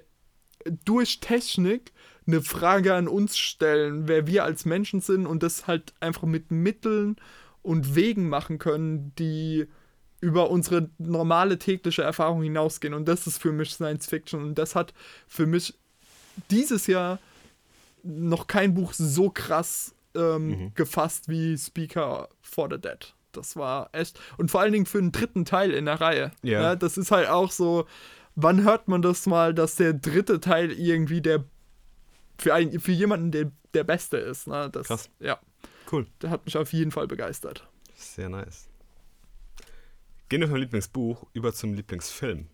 [0.85, 1.93] durch Technik
[2.27, 6.51] eine Frage an uns stellen, wer wir als Menschen sind und das halt einfach mit
[6.51, 7.15] Mitteln
[7.61, 9.67] und Wegen machen können, die
[10.21, 12.93] über unsere normale tägliche Erfahrung hinausgehen.
[12.93, 14.41] Und das ist für mich Science Fiction.
[14.43, 14.93] Und das hat
[15.27, 15.73] für mich
[16.51, 17.19] dieses Jahr
[18.03, 20.71] noch kein Buch so krass ähm, Mhm.
[20.75, 23.13] gefasst wie Speaker for the Dead.
[23.31, 24.19] Das war echt.
[24.37, 26.31] Und vor allen Dingen für den dritten Teil in der Reihe.
[26.41, 26.75] Ja.
[26.75, 27.85] das ist halt auch so.
[28.35, 31.43] Wann hört man das mal, dass der dritte Teil irgendwie der
[32.37, 34.47] für, einen, für jemanden der, der beste ist?
[34.47, 34.69] Ne?
[34.71, 35.09] Das, Krass.
[35.19, 35.39] Ja,
[35.91, 36.07] Cool.
[36.21, 37.67] der hat mich auf jeden Fall begeistert.
[37.95, 38.68] Sehr nice.
[40.29, 42.47] Gehen wir vom Lieblingsbuch über zum Lieblingsfilm.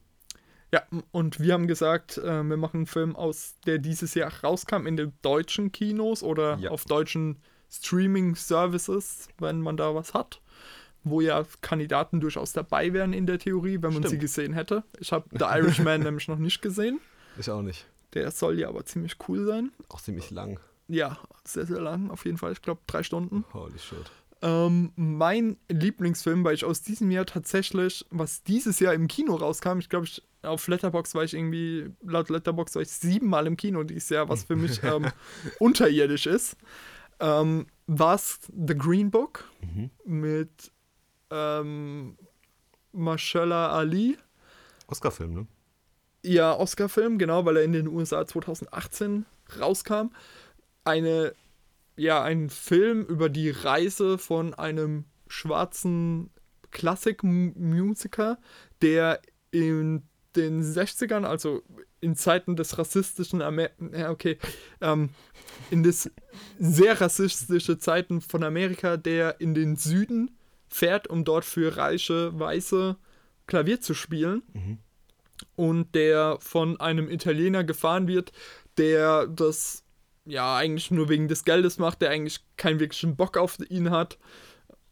[0.74, 4.88] Ja, und wir haben gesagt, äh, wir machen einen Film aus, der dieses Jahr rauskam
[4.88, 6.72] in den deutschen Kinos oder Ja.
[6.72, 7.38] auf deutschen
[7.70, 10.42] Streaming-Services, wenn man da was hat.
[11.04, 14.22] Wo ja Kandidaten durchaus dabei wären in der Theorie, wenn man sie Stimmt.
[14.22, 14.84] gesehen hätte.
[15.00, 17.00] Ich habe The Irishman nämlich noch nicht gesehen.
[17.38, 17.86] Ich auch nicht.
[18.14, 19.72] Der soll ja aber ziemlich cool sein.
[19.90, 20.60] Auch ziemlich lang.
[20.88, 22.54] Ja, sehr, sehr lang auf jeden Fall.
[22.54, 23.44] Ich glaube, drei Stunden.
[23.54, 23.98] Holy shit.
[24.42, 29.80] Ähm, mein Lieblingsfilm, weil ich aus diesem Jahr tatsächlich, was dieses Jahr im Kino rauskam,
[29.80, 33.84] ich glaube, ich, auf Letterbox war ich irgendwie, laut Letterbox war ich siebenmal im Kino
[33.84, 35.08] dieses Jahr, was für mich ähm,
[35.60, 36.58] unterirdisch ist,
[37.20, 39.90] ähm, war es The Green Book Mhm.
[40.06, 40.72] mit
[41.32, 42.18] ähm,
[42.92, 44.18] Mashallah Ali.
[44.88, 45.48] Oscar-Film, ne?
[46.24, 49.26] Ja, Oscar-Film, genau, weil er in den USA 2018
[49.60, 50.10] rauskam.
[50.84, 51.34] Eine,
[51.98, 56.30] ja, ein Film über die Reise von einem schwarzen
[56.72, 58.38] Klassik-Musiker,
[58.82, 59.22] der
[59.52, 60.04] in
[60.36, 61.62] den 60ern, also
[62.02, 64.38] in Zeiten des rassistischen Amer ja, okay,
[64.82, 65.10] ähm,
[65.72, 66.12] in das
[66.60, 70.38] sehr rassistische Zeiten von Amerika, der in den Süden
[70.68, 72.98] fährt, um dort für reiche Weiße
[73.48, 74.78] Klavier zu spielen Mhm.
[75.56, 78.34] und der von einem Italiener gefahren wird,
[78.78, 79.85] der das
[80.26, 84.18] ja eigentlich nur wegen des Geldes macht, der eigentlich keinen wirklichen Bock auf ihn hat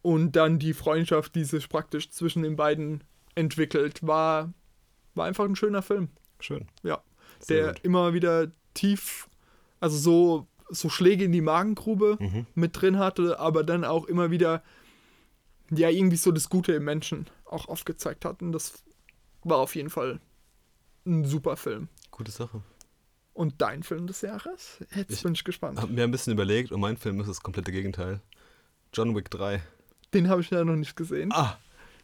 [0.02, 3.04] und dann die Freundschaft, die sich praktisch zwischen den beiden
[3.36, 4.54] entwickelt, war,
[5.16, 6.10] war einfach ein schöner Film.
[6.40, 6.68] Schön.
[6.84, 7.02] Ja,
[7.40, 7.84] Sehr der gut.
[7.84, 9.28] immer wieder tief,
[9.80, 12.46] also so, so Schläge in die Magengrube Mhm.
[12.54, 14.64] mit drin hatte, aber dann auch immer wieder
[15.72, 18.42] ja irgendwie so das Gute im Menschen auch aufgezeigt hat.
[18.44, 18.84] Und das
[19.44, 20.20] war auf jeden Fall
[21.06, 21.88] ein super Film.
[22.12, 22.62] Gute Sache.
[23.34, 24.78] Und dein Film des Jahres?
[24.96, 25.82] Jetzt Ich- bin ich gespannt.
[25.82, 28.22] Hab mir ein bisschen überlegt und mein Film ist das komplette Gegenteil.
[28.94, 29.62] John Wick 3.
[30.14, 31.32] Den habe ich ja noch nicht gesehen.
[31.34, 31.58] Ah,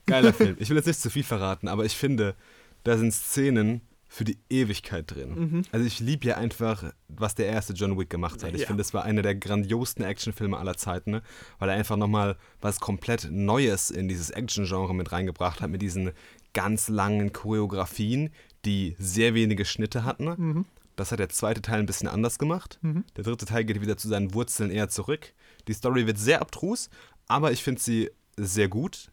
[0.08, 0.58] geiler Film.
[0.60, 2.34] Ich will jetzt nicht zu viel verraten, aber ich finde,
[2.84, 5.36] da sind Szenen für die Ewigkeit drin.
[5.36, 5.62] Mhm.
[5.72, 8.56] Also ich liebe ja einfach, was der erste John Wick gemacht hat.
[8.56, 8.68] Ich Ja.
[8.68, 11.22] finde, das war einer der grandiosten Actionfilme aller Zeiten, ne?
[11.60, 16.12] weil er einfach nochmal was komplett Neues in dieses Action-Genre mit reingebracht hat, mit diesen
[16.54, 18.32] ganz langen Choreografien,
[18.66, 20.26] die sehr wenige Schnitte hatten.
[20.26, 20.66] Mhm.
[21.00, 22.78] Das hat der zweite Teil ein bisschen anders gemacht.
[22.82, 23.06] Mhm.
[23.16, 25.34] Der dritte Teil geht wieder zu seinen Wurzeln eher zurück.
[25.68, 26.90] Die Story wird sehr abstrus,
[27.28, 29.10] aber ich finde sie sehr gut.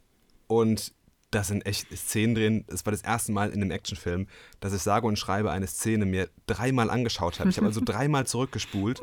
[0.49, 0.93] Und
[1.30, 2.64] da sind echt Szenen drin.
[2.66, 4.26] Es war das erste Mal in einem Actionfilm,
[4.59, 7.51] dass ich sage und schreibe eine Szene mir dreimal angeschaut habe.
[7.51, 9.03] Ich habe also dreimal zurückgespult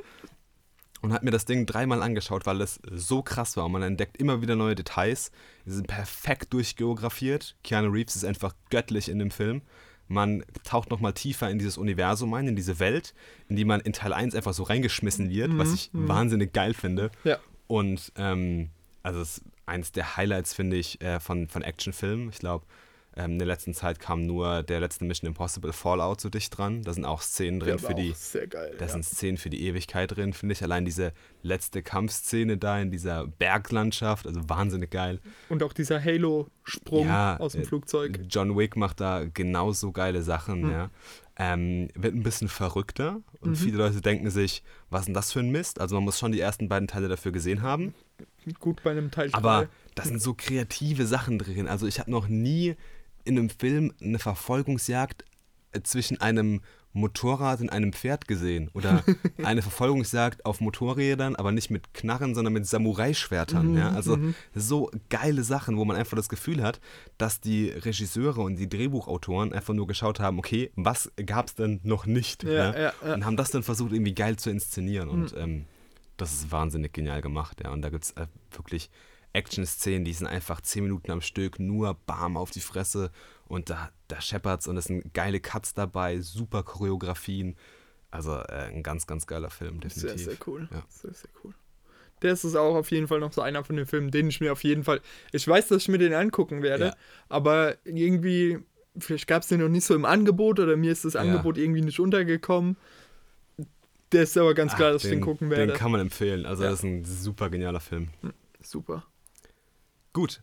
[1.02, 3.66] und habe mir das Ding dreimal angeschaut, weil es so krass war.
[3.66, 5.32] Und man entdeckt immer wieder neue Details.
[5.66, 7.56] Sie sind perfekt durchgeografiert.
[7.64, 9.62] Keanu Reeves ist einfach göttlich in dem Film.
[10.08, 13.14] Man taucht nochmal tiefer in dieses Universum ein, in diese Welt,
[13.48, 17.10] in die man in Teil 1 einfach so reingeschmissen wird, was ich wahnsinnig geil finde.
[17.24, 17.40] Ja.
[17.68, 18.70] Und ähm,
[19.02, 22.30] also es ist eines der Highlights, finde ich, äh, von, von Actionfilmen.
[22.30, 22.66] Ich glaube,
[23.16, 26.82] ähm, in der letzten Zeit kam nur der letzte Mission Impossible Fallout so dicht dran.
[26.84, 28.14] Da sind auch Szenen drin für die.
[28.16, 28.76] sehr geil.
[28.80, 28.92] Da ja.
[28.92, 30.64] sind Szenen für die Ewigkeit drin, finde ich.
[30.64, 35.20] Allein diese letzte Kampfszene da in dieser Berglandschaft, also wahnsinnig geil.
[35.50, 38.20] Und auch dieser Halo-Sprung Ja, aus dem äh, Flugzeug.
[38.30, 40.72] John Wick macht da genauso geile Sachen, Hm.
[40.72, 40.90] ja.
[41.36, 43.56] Ähm, wird ein bisschen verrückter und Mhm.
[43.56, 44.62] viele Leute denken sich,
[44.92, 45.82] was ist denn das für ein Mist?
[45.82, 47.96] Also man muss schon die ersten beiden Teile dafür gesehen haben.
[48.60, 51.68] Gut bei einem Teil Aber da sind so kreative Sachen drin.
[51.68, 52.76] Also ich habe noch nie
[53.24, 55.24] in einem Film eine Verfolgungsjagd
[55.72, 56.62] äh, zwischen einem
[56.94, 58.70] Motorrad und einem Pferd gesehen.
[58.74, 59.04] Oder
[59.44, 63.76] eine Verfolgungsjagd auf Motorrädern, aber nicht mit Knarren, sondern mit Samurai-Schwertern.
[63.76, 63.90] ja?
[63.90, 64.18] Also
[64.54, 66.80] so geile Sachen, wo man einfach das Gefühl hat,
[67.18, 71.80] dass die Regisseure und die Drehbuchautoren einfach nur geschaut haben, okay, was gab es denn
[71.84, 72.44] noch nicht?
[72.44, 73.14] Ja, ja, ja.
[73.16, 75.10] Und haben das dann versucht, irgendwie geil zu inszenieren.
[75.10, 75.66] Und ähm,
[76.18, 77.72] das ist wahnsinnig genial gemacht, ja.
[77.72, 78.92] Und da gibt es äh, wirklich
[79.34, 83.12] Action-Szenen, die sind einfach 10 Minuten am Stück, nur bam auf die Fresse
[83.46, 87.56] und da, da scheppert's und es sind geile Cuts dabei, super Choreografien.
[88.12, 90.18] Also äh, ein ganz, ganz geiler Film, definitiv.
[90.24, 90.68] Sehr, sehr cool.
[90.72, 90.84] Ja.
[90.88, 91.54] Sehr, sehr cool.
[92.22, 94.52] Der ist auch auf jeden Fall noch so einer von den Filmen, den ich mir
[94.54, 95.02] auf jeden Fall.
[95.32, 96.96] Ich weiß, dass ich mir den angucken werde, Ja.
[97.28, 98.60] aber irgendwie,
[98.98, 101.22] vielleicht gab es den noch nicht so im Angebot oder mir ist das Ja.
[101.22, 102.78] Angebot irgendwie nicht untergekommen.
[104.12, 105.68] Der ist aber ganz klar, Ach, dass ich den gucken werde.
[105.74, 106.46] Den kann man empfehlen.
[106.46, 106.70] Also Ja.
[106.70, 108.10] das ist ein super genialer Film.
[108.62, 109.04] Super.
[110.14, 110.42] Gut,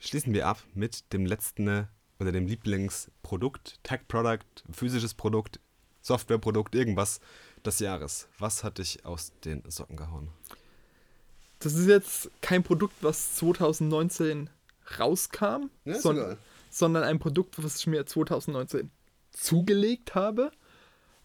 [0.00, 5.60] schließen wir ab mit dem letzten oder dem Lieblingsprodukt, Tech-Product, physisches Produkt
[6.00, 7.20] Softwareprodukt, irgendwas
[7.64, 8.26] des Jahres.
[8.38, 10.28] Was hat dich aus den Socken gehauen?
[11.60, 14.50] Das ist jetzt kein Produkt, was 2019
[14.98, 16.36] rauskam, Ja, sondern,
[16.70, 18.90] sondern ein Produkt, was ich mir 2019
[19.30, 20.50] zugelegt habe.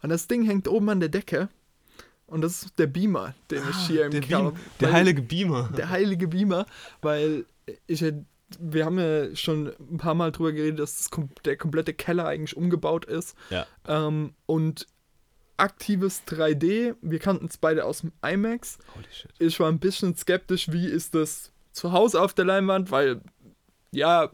[0.04, 1.50] Und das Ding hängt oben an der Decke.
[2.28, 5.70] Und das ist der Beamer, den ich hier im Ah, der, Beam, der heilige Beamer.
[5.76, 6.68] der heilige Beamer,
[7.02, 7.46] weil
[7.88, 8.04] ich
[8.60, 11.10] wir haben ja schon ein paar Mal drüber geredet, dass
[11.44, 13.36] der komplette Keller eigentlich umgebaut ist.
[13.50, 13.66] ja.
[13.88, 14.88] Ähm, und
[15.58, 18.78] aktives 3D, wir kannten es beide aus dem IMAX.
[18.96, 19.32] Holy shit.
[19.40, 23.22] Ich war ein bisschen skeptisch, wie ist das zu Hause auf der Leinwand, weil
[23.92, 24.30] ja,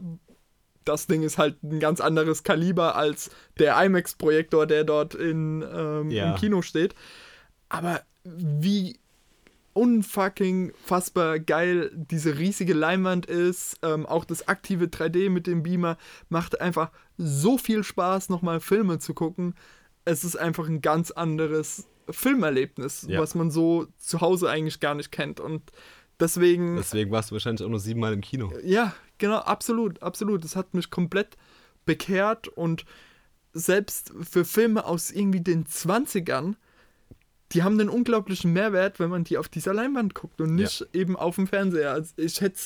[0.84, 6.10] das Ding ist halt ein ganz anderes Kaliber als der IMAX-Projektor, der dort in, ähm,
[6.10, 6.30] Ja.
[6.30, 6.94] im Kino steht.
[7.70, 9.00] Aber wie
[9.74, 15.98] unfucking fassbar geil diese riesige Leinwand ist, ähm, auch das aktive 3D mit dem Beamer
[16.28, 19.54] macht einfach so viel Spaß, nochmal Filme zu gucken.
[20.04, 23.20] Es ist einfach ein ganz anderes Filmerlebnis, Ja.
[23.20, 25.40] was man so zu Hause eigentlich gar nicht kennt.
[25.40, 25.62] Und
[26.20, 28.52] deswegen Deswegen warst du wahrscheinlich auch nur siebenmal im Kino.
[28.62, 30.44] ja, genau, absolut, absolut.
[30.44, 31.36] Das hat mich komplett
[31.84, 32.84] bekehrt und
[33.52, 36.54] selbst für Filme aus irgendwie den 20ern,
[37.52, 41.16] die haben einen unglaublichen Mehrwert, wenn man die auf dieser Leinwand guckt und nicht eben
[41.16, 41.92] auf dem Fernseher.
[41.92, 42.58] Also ich hätte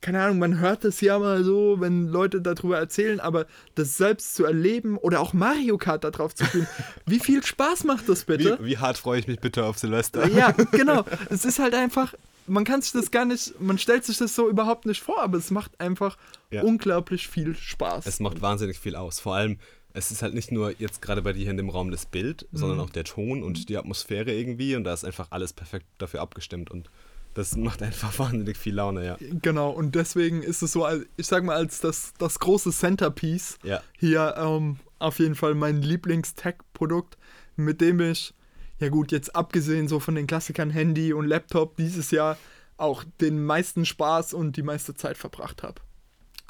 [0.00, 4.34] keine Ahnung, man hört das ja mal so, wenn Leute darüber erzählen, aber das selbst
[4.34, 6.66] zu erleben oder auch Mario Kart da drauf zu spielen,
[7.06, 8.58] wie viel Spaß macht das bitte?
[8.60, 10.26] Wie, wie hart freue ich mich bitte auf Silvester?
[10.28, 11.04] Ja, genau.
[11.28, 12.14] Es ist halt einfach,
[12.46, 15.36] man kann sich das gar nicht, man stellt sich das so überhaupt nicht vor, aber
[15.36, 16.16] es macht einfach
[16.50, 16.62] Ja.
[16.62, 18.06] unglaublich viel Spaß.
[18.06, 19.20] Es macht wahnsinnig viel aus.
[19.20, 19.58] Vor allem,
[19.92, 22.46] es ist halt nicht nur jetzt gerade bei dir hier in dem Raum das Bild,
[22.52, 22.84] sondern Mhm.
[22.84, 26.70] auch der Ton und die Atmosphäre irgendwie und da ist einfach alles perfekt dafür abgestimmt
[26.70, 26.90] und
[27.34, 29.16] das macht einfach wahnsinnig viel Laune, ja.
[29.20, 30.86] Genau, und deswegen ist es so,
[31.16, 33.82] ich sag mal, als das, das große Centerpiece Ja.
[33.98, 37.16] hier ähm, auf jeden Fall mein Lieblings-Tech-Produkt,
[37.56, 38.34] mit dem ich,
[38.78, 42.36] ja gut, jetzt abgesehen so von den Klassikern Handy und Laptop, dieses Jahr
[42.76, 45.80] auch den meisten Spaß und die meiste Zeit verbracht habe.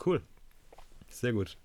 [0.05, 0.23] Cool.
[1.09, 1.57] Sehr gut.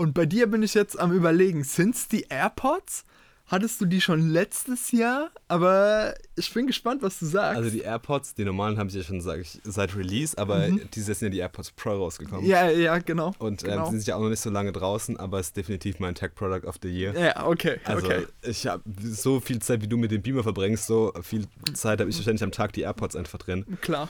[0.00, 3.04] Und bei dir bin ich jetzt am überlegen, sind's die AirPods?
[3.48, 5.30] Hattest du die schon letztes Jahr?
[5.46, 7.58] Aber ich bin gespannt, was du sagst.
[7.58, 11.18] Also die AirPods, die normalen habe ich ja schon, sage ich, seit Release, aber dieses
[11.18, 12.44] sind ja die AirPods Pro rausgekommen.
[12.44, 12.50] Mhm.
[12.50, 13.34] ja, ja, genau.
[13.40, 13.90] Und ähm, genau.
[13.90, 16.34] die sind ja auch noch nicht so lange draußen, aber es ist definitiv mein Tech
[16.34, 17.12] Product of the Year.
[17.14, 18.26] Ja, okay, Also okay.
[18.40, 21.44] ich habe so viel Zeit, wie du mit dem Beamer verbringst, so viel
[21.74, 23.66] Zeit habe ich wahrscheinlich am Tag die AirPods einfach drin.
[23.82, 24.08] Klar.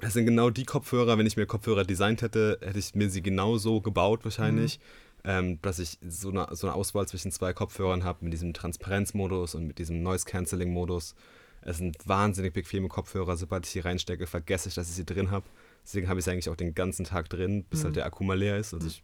[0.00, 3.22] Das sind genau die Kopfhörer, wenn ich mir Kopfhörer designt hätte, hätte ich mir sie
[3.22, 4.78] genau so gebaut wahrscheinlich,
[5.24, 9.56] ähm, dass ich so eine, so eine Auswahl zwischen zwei Kopfhörern habe mit diesem Transparenzmodus
[9.56, 11.14] und mit diesem Noise-Canceling-Modus.
[11.62, 13.36] Es sind wahnsinnig bequeme Kopfhörer.
[13.36, 15.44] Sobald ich sie reinstecke, vergesse ich, dass ich sie drin habe.
[15.82, 18.38] Deswegen habe ich sie eigentlich auch den ganzen Tag drin, bis halt der Akku mal
[18.38, 18.74] leer ist.
[18.74, 19.02] Also ich,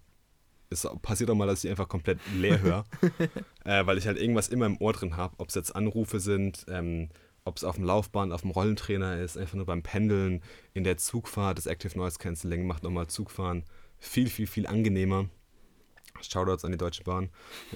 [0.70, 2.84] es passiert auch mal, dass ich einfach komplett leer höre,
[3.64, 5.34] äh, weil ich halt irgendwas immer im Ohr drin habe.
[5.38, 7.08] Ob es jetzt Anrufe sind, ähm,
[7.44, 10.42] ob es auf dem Laufband, auf dem Rollentrainer ist, einfach nur beim Pendeln,
[10.72, 11.58] in der Zugfahrt.
[11.58, 13.64] Das Active Noise Cancelling macht nochmal Zugfahren
[13.98, 15.28] viel, viel, viel angenehmer.
[16.22, 17.28] Shoutouts an die Deutsche Bahn.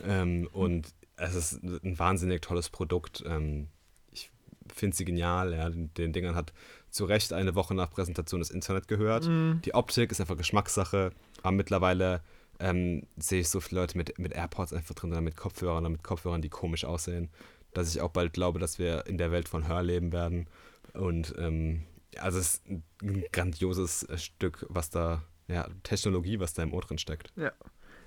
[0.06, 3.22] Ähm, und es ist ein wahnsinnig tolles Produkt.
[3.26, 3.68] Ähm,
[4.10, 4.30] ich
[4.72, 5.52] finde sie genial.
[5.52, 5.68] Ja.
[5.68, 6.52] Den, den Dingern hat
[6.88, 9.26] zu Recht eine Woche nach Präsentation das Internet gehört.
[9.26, 9.60] Mhm.
[9.64, 11.10] Die Optik ist einfach Geschmackssache.
[11.42, 12.22] Aber mittlerweile
[12.60, 15.90] ähm, sehe ich so viele Leute mit, mit AirPods einfach drin oder mit Kopfhörern oder
[15.90, 17.28] mit Kopfhörern, die komisch aussehen,
[17.74, 20.48] dass ich auch bald glaube, dass wir in der Welt von Hör leben werden.
[20.94, 21.84] Und ähm,
[22.18, 22.66] also es ist
[23.02, 27.32] ein grandioses Stück, was da, ja, Technologie, was da im Ohr drin steckt.
[27.36, 27.52] Ja.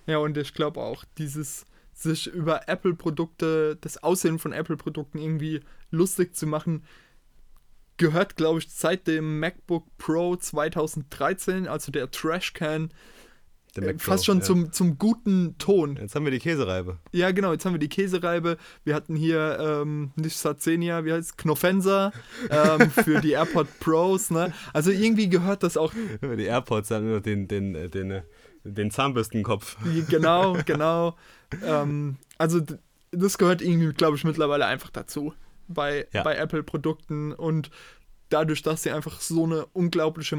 [0.07, 6.35] Ja, und ich glaube auch, dieses sich über Apple-Produkte, das Aussehen von Apple-Produkten irgendwie lustig
[6.35, 6.83] zu machen,
[7.97, 12.89] gehört, glaube ich, seit dem MacBook Pro 2013, also der Trashcan, äh,
[13.73, 14.43] fast Pro, schon ja.
[14.43, 15.95] zum, zum guten Ton.
[15.95, 16.99] Jetzt haben wir die Käsereibe.
[17.11, 18.57] Ja, genau, jetzt haben wir die Käsereibe.
[18.83, 21.37] Wir hatten hier ähm, nicht Sazenia, wie heißt es?
[21.37, 22.11] Knofenser
[22.49, 24.29] ähm, für die AirPod Pros.
[24.29, 24.53] Ne?
[24.73, 28.23] Also irgendwie gehört das auch Die AirPods haben nur den, den, äh, den, äh,
[28.63, 29.77] den Zahnbürstenkopf.
[30.09, 31.15] Genau, genau.
[31.65, 32.61] ähm, also
[33.11, 35.33] das gehört irgendwie, glaube ich, mittlerweile einfach dazu
[35.67, 36.23] bei, Ja.
[36.23, 37.71] bei Apple-Produkten und
[38.29, 40.35] dadurch, dass sie einfach so eine unglaubliche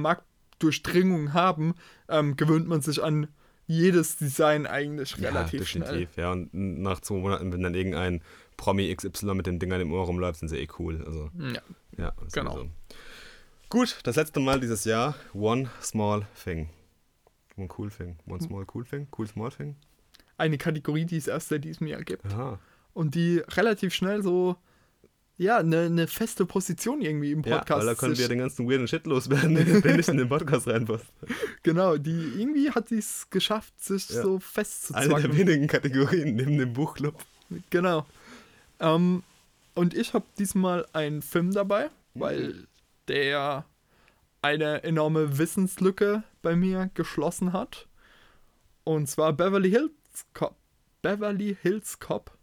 [0.62, 1.74] Marktdurchdringung haben,
[2.08, 3.28] ähm, gewöhnt man sich an
[3.66, 5.82] jedes Design eigentlich relativ ja, schnell.
[5.88, 6.16] definitiv.
[6.16, 8.22] Ja, und nach zwei Monaten, wenn dann irgendein
[8.56, 11.02] Promi XY mit den Dingern im Ohr rumläuft, sind sie eh cool.
[11.06, 11.62] Also, Ja.
[11.96, 12.52] ja, Genau.
[12.52, 12.70] sowieso.
[13.68, 15.14] Gut, das letzte Mal dieses Jahr.
[15.32, 16.68] One Small Thing.
[17.56, 18.16] One Cool Thing.
[18.26, 19.06] One Small Cool Thing.
[19.16, 19.76] Cool Small Thing.
[20.36, 22.58] Eine Kategorie, die es erst seit diesem Jahr gibt Aha.
[22.94, 24.56] und die relativ schnell so,
[25.38, 28.68] ja, eine, eine feste Position irgendwie im Ja, Podcast weil da können wir den ganzen
[28.70, 31.06] weirden Shit loswerden, der nicht in den Podcast reinpasst.
[31.64, 34.22] Genau, die irgendwie hat sie es geschafft, sich Ja.
[34.22, 35.36] so Eine der festzuzwacken.
[35.36, 37.14] wenigen Kategorien neben dem Buchclub.
[37.70, 38.06] Genau.
[38.80, 39.22] Ähm,
[39.74, 42.66] und ich habe diesmal einen Film dabei, weil
[43.08, 43.64] der
[44.42, 47.86] eine enorme Wissenslücke bei mir geschlossen hat.
[48.84, 49.92] Und zwar Beverly Hills
[50.34, 50.56] Cop.
[51.00, 52.36] Beverly Hills Cop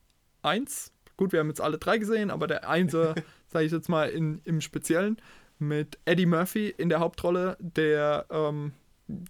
[0.43, 0.91] 1.
[1.19, 3.13] Gut, wir haben jetzt alle drei gesehen, aber der Einser,
[3.49, 5.17] sage ich jetzt mal in, im Speziellen,
[5.57, 8.71] mit Eddie Murphy in der Hauptrolle, der ähm,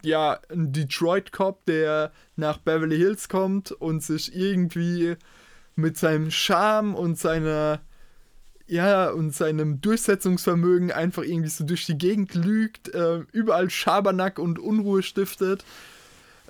[0.03, 5.15] ja ein Detroit Cop, der nach Beverly Hills kommt und sich irgendwie
[5.75, 7.79] mit seinem Charme und seiner
[8.67, 14.59] ja, und seinem Durchsetzungsvermögen einfach irgendwie so durch die Gegend lügt, äh, überall Schabernack und
[14.59, 15.65] Unruhe stiftet.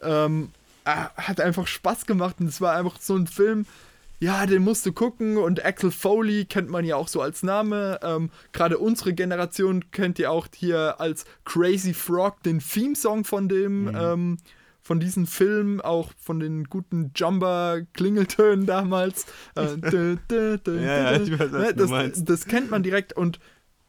[0.02, 0.52] Ähm,
[0.84, 3.66] hat einfach Spaß gemacht und es war einfach so ein Film,
[4.20, 8.00] ja, den musst du gucken und Axel Foley kennt man ja auch so als Name.
[8.04, 13.86] Ähm, Gerade unsere Generation kennt ihr auch hier als Crazy Frog den Theme-Song von dem,
[13.86, 13.96] mhm.
[13.96, 14.38] ähm,
[14.82, 19.26] von diesem Film, auch von den guten Jumper-Klingeltönen damals.
[19.56, 23.40] Äh, dö, dö, dö, ja, ja, ich weiß, was das, das kennt man direkt und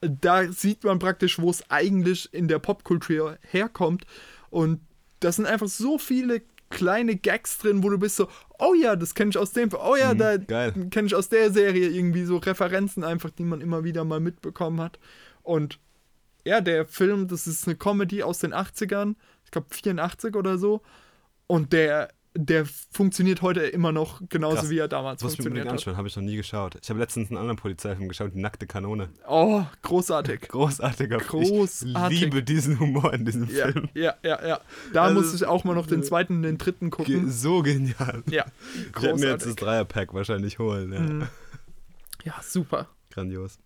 [0.00, 4.06] da sieht man praktisch, wo es eigentlich in der Popkultur herkommt.
[4.48, 4.80] Und
[5.20, 8.28] das sind einfach so viele kleine Gags drin, wo du bist so,
[8.60, 10.38] oh ja, das kenne ich aus dem, oh ja, mhm, da
[10.90, 14.80] kenne ich aus der Serie irgendwie so Referenzen einfach, die man immer wieder mal mitbekommen
[14.80, 14.98] hat.
[15.42, 15.78] Und
[16.44, 20.82] ja, der Film, das ist eine Comedy aus den 80ern, ich glaube 84 oder so.
[21.46, 24.70] Und der der funktioniert heute immer noch genauso, Krass.
[24.70, 25.72] wie er damals Was funktioniert hat.
[25.72, 26.78] anschauen, habe ich noch nie geschaut.
[26.80, 29.08] Ich habe letztens einen anderen Polizeifilm geschaut, die nackte Kanone.
[29.26, 30.42] Oh, großartig.
[30.42, 32.16] Großartiger Großartig.
[32.16, 33.88] Ich liebe diesen Humor in diesem ja, Film.
[33.94, 34.60] Ja, ja, ja.
[34.92, 37.30] Da also, muss ich auch mal noch den zweiten und den dritten gucken.
[37.30, 38.22] So genial.
[38.30, 38.94] Ja, großartig.
[38.94, 40.92] Ich werde mir jetzt das Dreierpack wahrscheinlich holen.
[40.92, 41.28] Ja, mhm.
[42.24, 42.88] ja super.
[43.10, 43.58] Grandios.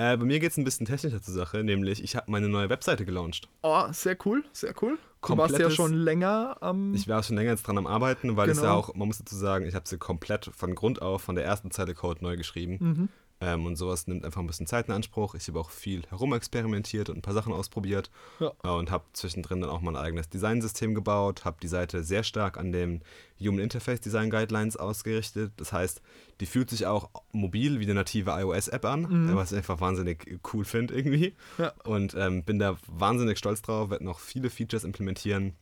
[0.00, 2.70] Äh, bei mir geht es ein bisschen technischer zur Sache, nämlich ich habe meine neue
[2.70, 3.48] Webseite gelauncht.
[3.62, 4.96] Oh, sehr cool, sehr cool.
[5.26, 6.94] Du warst ja schon länger am.
[6.94, 8.58] ich war schon länger jetzt dran am Arbeiten, weil genau.
[8.58, 11.34] es ja auch, man muss dazu sagen, ich habe sie komplett von Grund auf, von
[11.34, 12.78] der ersten Zeile Code neu geschrieben.
[12.80, 13.08] Mhm.
[13.40, 15.34] Ähm, und sowas nimmt einfach ein bisschen Zeit in Anspruch.
[15.34, 18.10] Ich habe auch viel herumexperimentiert und ein paar Sachen ausprobiert.
[18.40, 18.52] Ja.
[18.64, 21.44] Äh, und habe zwischendrin dann auch mal ein eigenes Designsystem gebaut.
[21.44, 23.02] Habe die Seite sehr stark an den
[23.40, 25.52] Human Interface Design Guidelines ausgerichtet.
[25.56, 26.02] Das heißt,
[26.40, 29.36] die fühlt sich auch mobil wie eine native iOS-App an, mhm.
[29.36, 31.34] was ich einfach wahnsinnig cool finde irgendwie.
[31.58, 31.72] Ja.
[31.84, 35.54] Und ähm, bin da wahnsinnig stolz drauf, werde noch viele Features implementieren.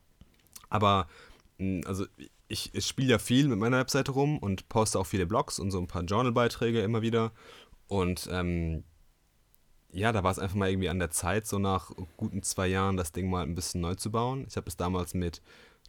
[0.71, 1.09] Aber
[1.85, 2.07] also
[2.49, 5.71] ich, ich spiele ja viel mit meiner Webseite rum und poste auch viele Blogs und
[5.71, 7.33] so ein paar Journal-Beiträge immer wieder.
[7.89, 8.85] Und ähm,
[9.93, 12.97] ja, da war es einfach mal irgendwie an der Zeit, so nach guten zwei Jahren
[12.97, 14.45] das Ding mal ein bisschen neu zu bauen.
[14.49, 15.41] Ich habe es damals mit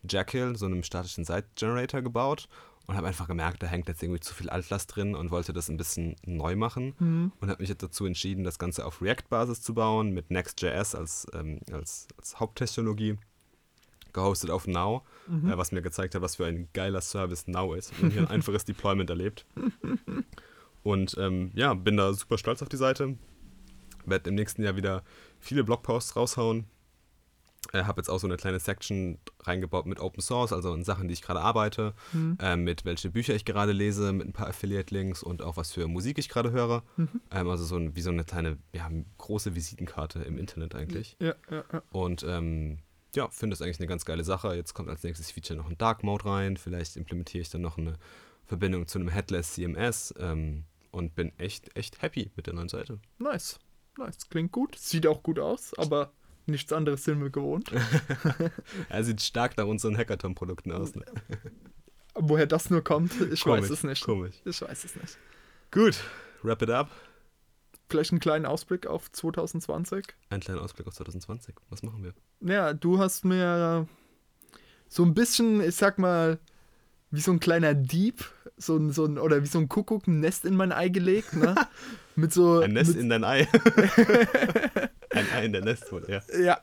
[0.07, 2.47] Jekyll, so einem statischen Site-Generator, gebaut
[2.87, 5.69] und habe einfach gemerkt, da hängt jetzt irgendwie zu viel Altlast drin und wollte das
[5.69, 7.31] ein bisschen neu machen mhm.
[7.39, 11.27] und habe mich jetzt dazu entschieden, das Ganze auf React-Basis zu bauen, mit Next.js als,
[11.33, 13.17] ähm, als, als Haupttechnologie,
[14.13, 15.51] gehostet auf Now, mhm.
[15.51, 18.27] äh, was mir gezeigt hat, was für ein geiler Service Now ist und hier ein
[18.29, 19.45] einfaches Deployment erlebt.
[20.87, 23.17] Und ähm, ja, bin da super stolz auf die Seite.
[24.05, 25.03] Werde im nächsten Jahr wieder
[25.37, 26.63] viele Blogposts raushauen.
[27.73, 31.09] Äh, habe jetzt auch so eine kleine Section reingebaut mit Open Source, also in Sachen,
[31.09, 32.37] die ich gerade arbeite, mhm.
[32.41, 35.89] äh, mit welche Bücher ich gerade lese, mit ein paar Affiliate-Links und auch was für
[35.89, 36.83] Musik ich gerade höre.
[36.95, 37.09] Mhm.
[37.31, 41.17] Ähm, also so ein, wie so eine kleine, ja, große Visitenkarte im Internet eigentlich.
[41.19, 41.83] Ja, ja, ja.
[41.91, 42.77] Und ähm,
[43.13, 44.55] ja, finde das eigentlich eine ganz geile Sache.
[44.55, 46.55] Jetzt kommt als nächstes Feature noch ein Dark Mode rein.
[46.55, 47.97] Vielleicht implementiere ich dann noch eine
[48.45, 50.13] Verbindung zu einem Headless CMS.
[50.17, 52.99] Ähm, und bin echt, echt happy mit der neuen Seite.
[53.19, 53.59] Nice.
[53.97, 54.29] Nice.
[54.29, 54.75] Klingt gut.
[54.77, 56.11] Sieht auch gut aus, aber
[56.45, 57.71] nichts anderes sind wir gewohnt.
[58.89, 60.95] er sieht stark nach unseren Hackathon-Produkten aus.
[60.95, 61.05] Ne?
[62.15, 64.03] Woher das nur kommt, ich komisch, weiß es nicht.
[64.03, 64.35] Komisch.
[64.45, 65.17] Ich weiß es nicht.
[65.71, 66.03] Gut,
[66.41, 66.89] wrap it up.
[67.89, 70.05] Vielleicht einen kleinen Ausblick auf 2020.
[70.29, 71.55] Ein kleiner Ausblick auf 2020.
[71.69, 72.13] Was machen wir?
[72.41, 73.87] Ja, du hast mir
[74.89, 76.39] so ein bisschen, ich sag mal,
[77.11, 78.25] wie so ein kleiner Dieb,
[78.57, 81.33] so ein, so ein, oder wie so ein Kuckuck ein Nest in mein Ei gelegt,
[81.35, 81.55] ne?
[82.15, 82.61] Mit so.
[82.61, 83.47] Ein Nest mit, in dein Ei.
[85.11, 86.39] ein Ei in der Nestwolle, ja.
[86.39, 86.61] Ja,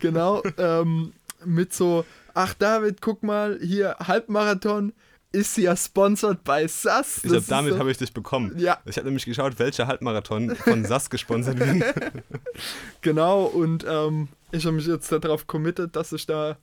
[0.00, 0.42] genau.
[0.58, 1.12] ähm,
[1.44, 2.04] mit so,
[2.34, 4.92] ach David, guck mal, hier Halbmarathon
[5.32, 7.18] ist ja sponsored bei SAS.
[7.18, 8.58] Ich glaube, damit so, habe ich dich bekommen.
[8.58, 8.78] Ja.
[8.84, 11.94] Ich habe nämlich geschaut, welcher Halbmarathon von SAS gesponsert wird.
[13.00, 16.56] genau, und ähm, ich habe mich jetzt darauf committed, dass ich da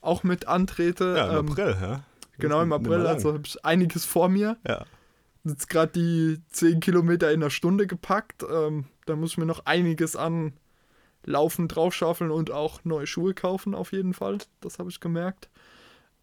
[0.00, 1.14] auch mit antrete.
[1.16, 2.04] Ja, im ähm, April, ja.
[2.38, 4.56] Genau, im April, also habe ich einiges vor mir.
[4.66, 4.84] Ja.
[5.44, 8.44] Jetzt gerade die 10 Kilometer in einer Stunde gepackt.
[8.50, 10.52] Ähm, da muss ich mir noch einiges an
[11.24, 14.38] Laufen draufschaufeln und auch neue Schuhe kaufen, auf jeden Fall.
[14.60, 15.48] Das habe ich gemerkt.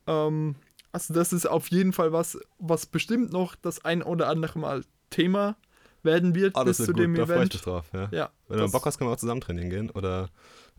[0.08, 0.56] Ähm,
[0.92, 4.84] also, das ist auf jeden Fall was, was bestimmt noch das ein oder andere Mal
[5.10, 5.56] Thema
[6.04, 7.00] werden wird ah, bis zu gut.
[7.00, 7.54] dem da Event.
[7.54, 8.10] Ich mich drauf, ja.
[8.12, 10.30] ja Wenn du Bock hast, können wir auch zusammen trainieren gehen oder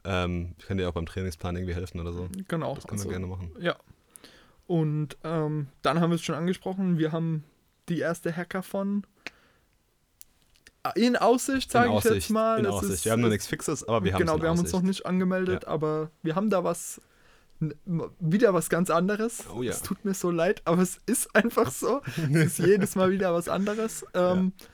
[0.04, 2.28] ähm, ich kann dir auch beim Trainingsplan irgendwie helfen oder so.
[2.48, 2.74] Genau.
[2.74, 3.50] Das können also, wir gerne machen.
[3.58, 3.76] Ja.
[4.66, 7.44] Und ähm, dann haben wir es schon angesprochen, wir haben
[7.88, 9.06] die erste Hacker von
[10.94, 12.58] in Aussicht, sage ich jetzt mal.
[12.58, 12.92] In Aussicht.
[12.92, 15.06] Ist, wir haben noch nichts Fixes, aber wir haben Genau, wir haben uns noch nicht
[15.06, 15.68] angemeldet, ja.
[15.68, 17.00] aber wir haben da was,
[18.20, 19.44] wieder was ganz anderes.
[19.54, 19.70] Oh ja.
[19.70, 22.02] Es tut mir so leid, aber es ist einfach so.
[22.32, 24.04] es ist jedes Mal wieder was anderes.
[24.14, 24.66] Ähm, ja.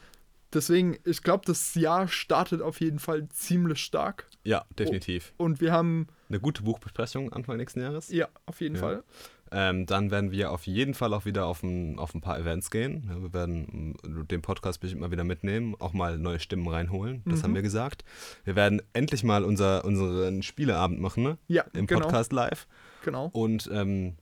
[0.52, 4.26] Deswegen, ich glaube, das Jahr startet auf jeden Fall ziemlich stark.
[4.42, 5.32] Ja, definitiv.
[5.36, 6.08] Und wir haben.
[6.28, 8.10] Eine gute Buchbesprechung Anfang nächsten Jahres.
[8.10, 8.76] Ja, auf jeden.
[8.76, 9.04] Fall.
[9.52, 12.70] Ähm, dann werden wir auf jeden Fall auch wieder auf ein, auf ein paar Events
[12.70, 13.04] gehen.
[13.08, 17.22] Ja, wir werden mm, den Podcast bestimmt mal wieder mitnehmen, auch mal neue Stimmen reinholen.
[17.24, 17.44] Das mhm.
[17.44, 18.04] haben wir gesagt.
[18.44, 21.38] Wir werden endlich mal unser, unseren Spieleabend machen, ne?
[21.48, 22.02] Ja, Im genau.
[22.02, 22.68] Podcast live.
[23.04, 23.28] Genau.
[23.32, 24.14] Und ähm,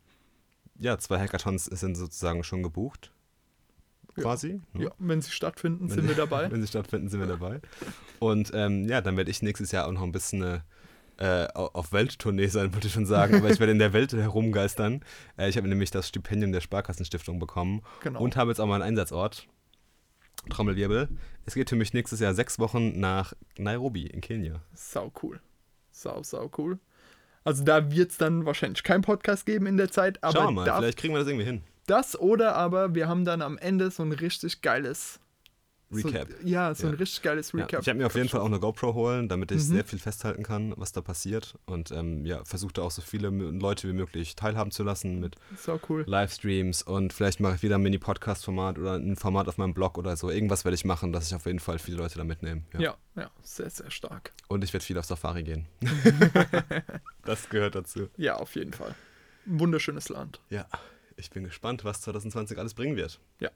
[0.79, 3.12] ja, zwei Hackathons sind sozusagen schon gebucht.
[4.14, 4.61] Quasi.
[4.72, 4.85] Ja, ne?
[4.85, 6.51] ja wenn sie stattfinden, wenn sind wir dabei.
[6.51, 7.61] wenn sie stattfinden, sind wir dabei.
[8.18, 10.62] Und ähm, ja, dann werde ich nächstes Jahr auch noch ein bisschen eine
[11.19, 15.05] äh, auf Welttournee sein, würde ich schon sagen, aber ich werde in der Welt herumgeistern.
[15.37, 18.21] Äh, ich habe nämlich das Stipendium der Sparkassenstiftung bekommen genau.
[18.21, 19.47] und habe jetzt auch mal einen Einsatzort.
[20.49, 21.09] Trommelwirbel.
[21.45, 24.62] Es geht für mich nächstes Jahr sechs Wochen nach Nairobi in Kenia.
[24.73, 25.41] Sau cool.
[25.91, 26.79] Sau, sau cool.
[27.45, 30.23] Also da wird es dann wahrscheinlich keinen Podcast geben in der Zeit.
[30.23, 31.62] Aber Schau mal, vielleicht kriegen wir das irgendwie hin.
[31.87, 35.21] Das oder aber wir haben dann am Ende so ein richtig geiles
[35.93, 36.28] Recap.
[36.28, 36.93] So, ja, so ja.
[36.93, 37.72] ein richtig geiles Recap.
[37.72, 39.74] Ja, ich werde mir auf jeden Fall auch eine GoPro holen, damit ich mhm.
[39.74, 41.59] sehr viel festhalten kann, was da passiert.
[41.66, 45.36] Und ähm, ja, versuche da auch so viele Leute wie möglich teilhaben zu lassen mit
[45.57, 46.05] so cool.
[46.07, 50.16] Livestreams und vielleicht mache ich wieder ein Mini-Podcast-Format oder ein Format auf meinem Blog oder
[50.16, 50.30] so.
[50.30, 52.62] Irgendwas werde ich machen, dass ich auf jeden Fall viele Leute da mitnehme.
[52.74, 54.32] Ja, ja, ja sehr, sehr stark.
[54.49, 55.66] Und ich werde viel auf Safari gehen.
[57.24, 58.09] das gehört dazu.
[58.16, 58.95] Ja, auf jeden Fall.
[59.47, 60.41] Ein wunderschönes Land.
[60.51, 60.66] Ja,
[61.16, 63.18] ich bin gespannt, was 2020 alles bringen wird.
[63.41, 63.51] Ja.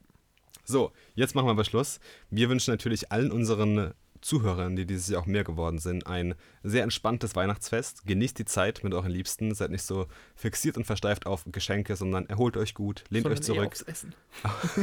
[0.65, 2.01] So, jetzt machen wir aber Schluss.
[2.31, 3.93] Wir wünschen natürlich allen unseren
[4.23, 8.07] Zuhörern, die dieses Jahr auch mehr geworden sind, ein sehr entspanntes Weihnachtsfest.
[8.07, 9.55] Genießt die Zeit mit euren Liebsten.
[9.55, 10.07] Seid nicht so
[10.37, 13.67] fixiert und versteift auf Geschenke, sondern erholt euch gut, lehnt sondern euch zurück.
[13.67, 14.15] Aufs Essen.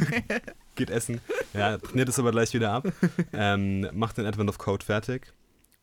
[0.75, 1.21] Geht essen.
[1.53, 2.87] Ja, trainiert es aber gleich wieder ab.
[3.31, 5.33] Ähm, macht den Advent of Code fertig.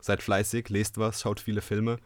[0.01, 1.99] Seid fleißig, lest was, schaut viele Filme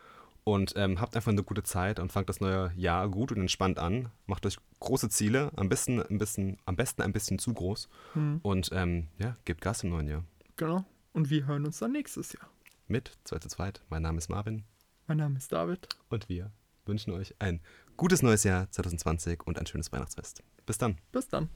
[0.55, 3.79] und ähm, habt einfach eine gute Zeit und fangt das neue Jahr gut und entspannt
[3.79, 4.11] an.
[4.27, 7.89] Macht euch große Ziele, am besten ein bisschen, am besten ein bisschen zu groß.
[8.15, 8.41] Hm.
[8.43, 10.25] Und ähm, ja, gebt Gas im neuen Jahr.
[10.57, 10.85] Genau.
[11.13, 12.49] Und wir hören uns dann nächstes Jahr.
[12.89, 13.75] Mit 2 zu 2.
[13.89, 14.65] Mein Name ist Marvin.
[15.07, 15.89] Mein Name ist David.
[16.09, 16.51] Und wir
[16.85, 17.61] wünschen euch ein
[17.97, 20.43] gutes neues Jahr 2020 und ein schönes Weihnachtsfest.
[20.67, 20.99] Bis dann.
[21.13, 21.49] Bis dann.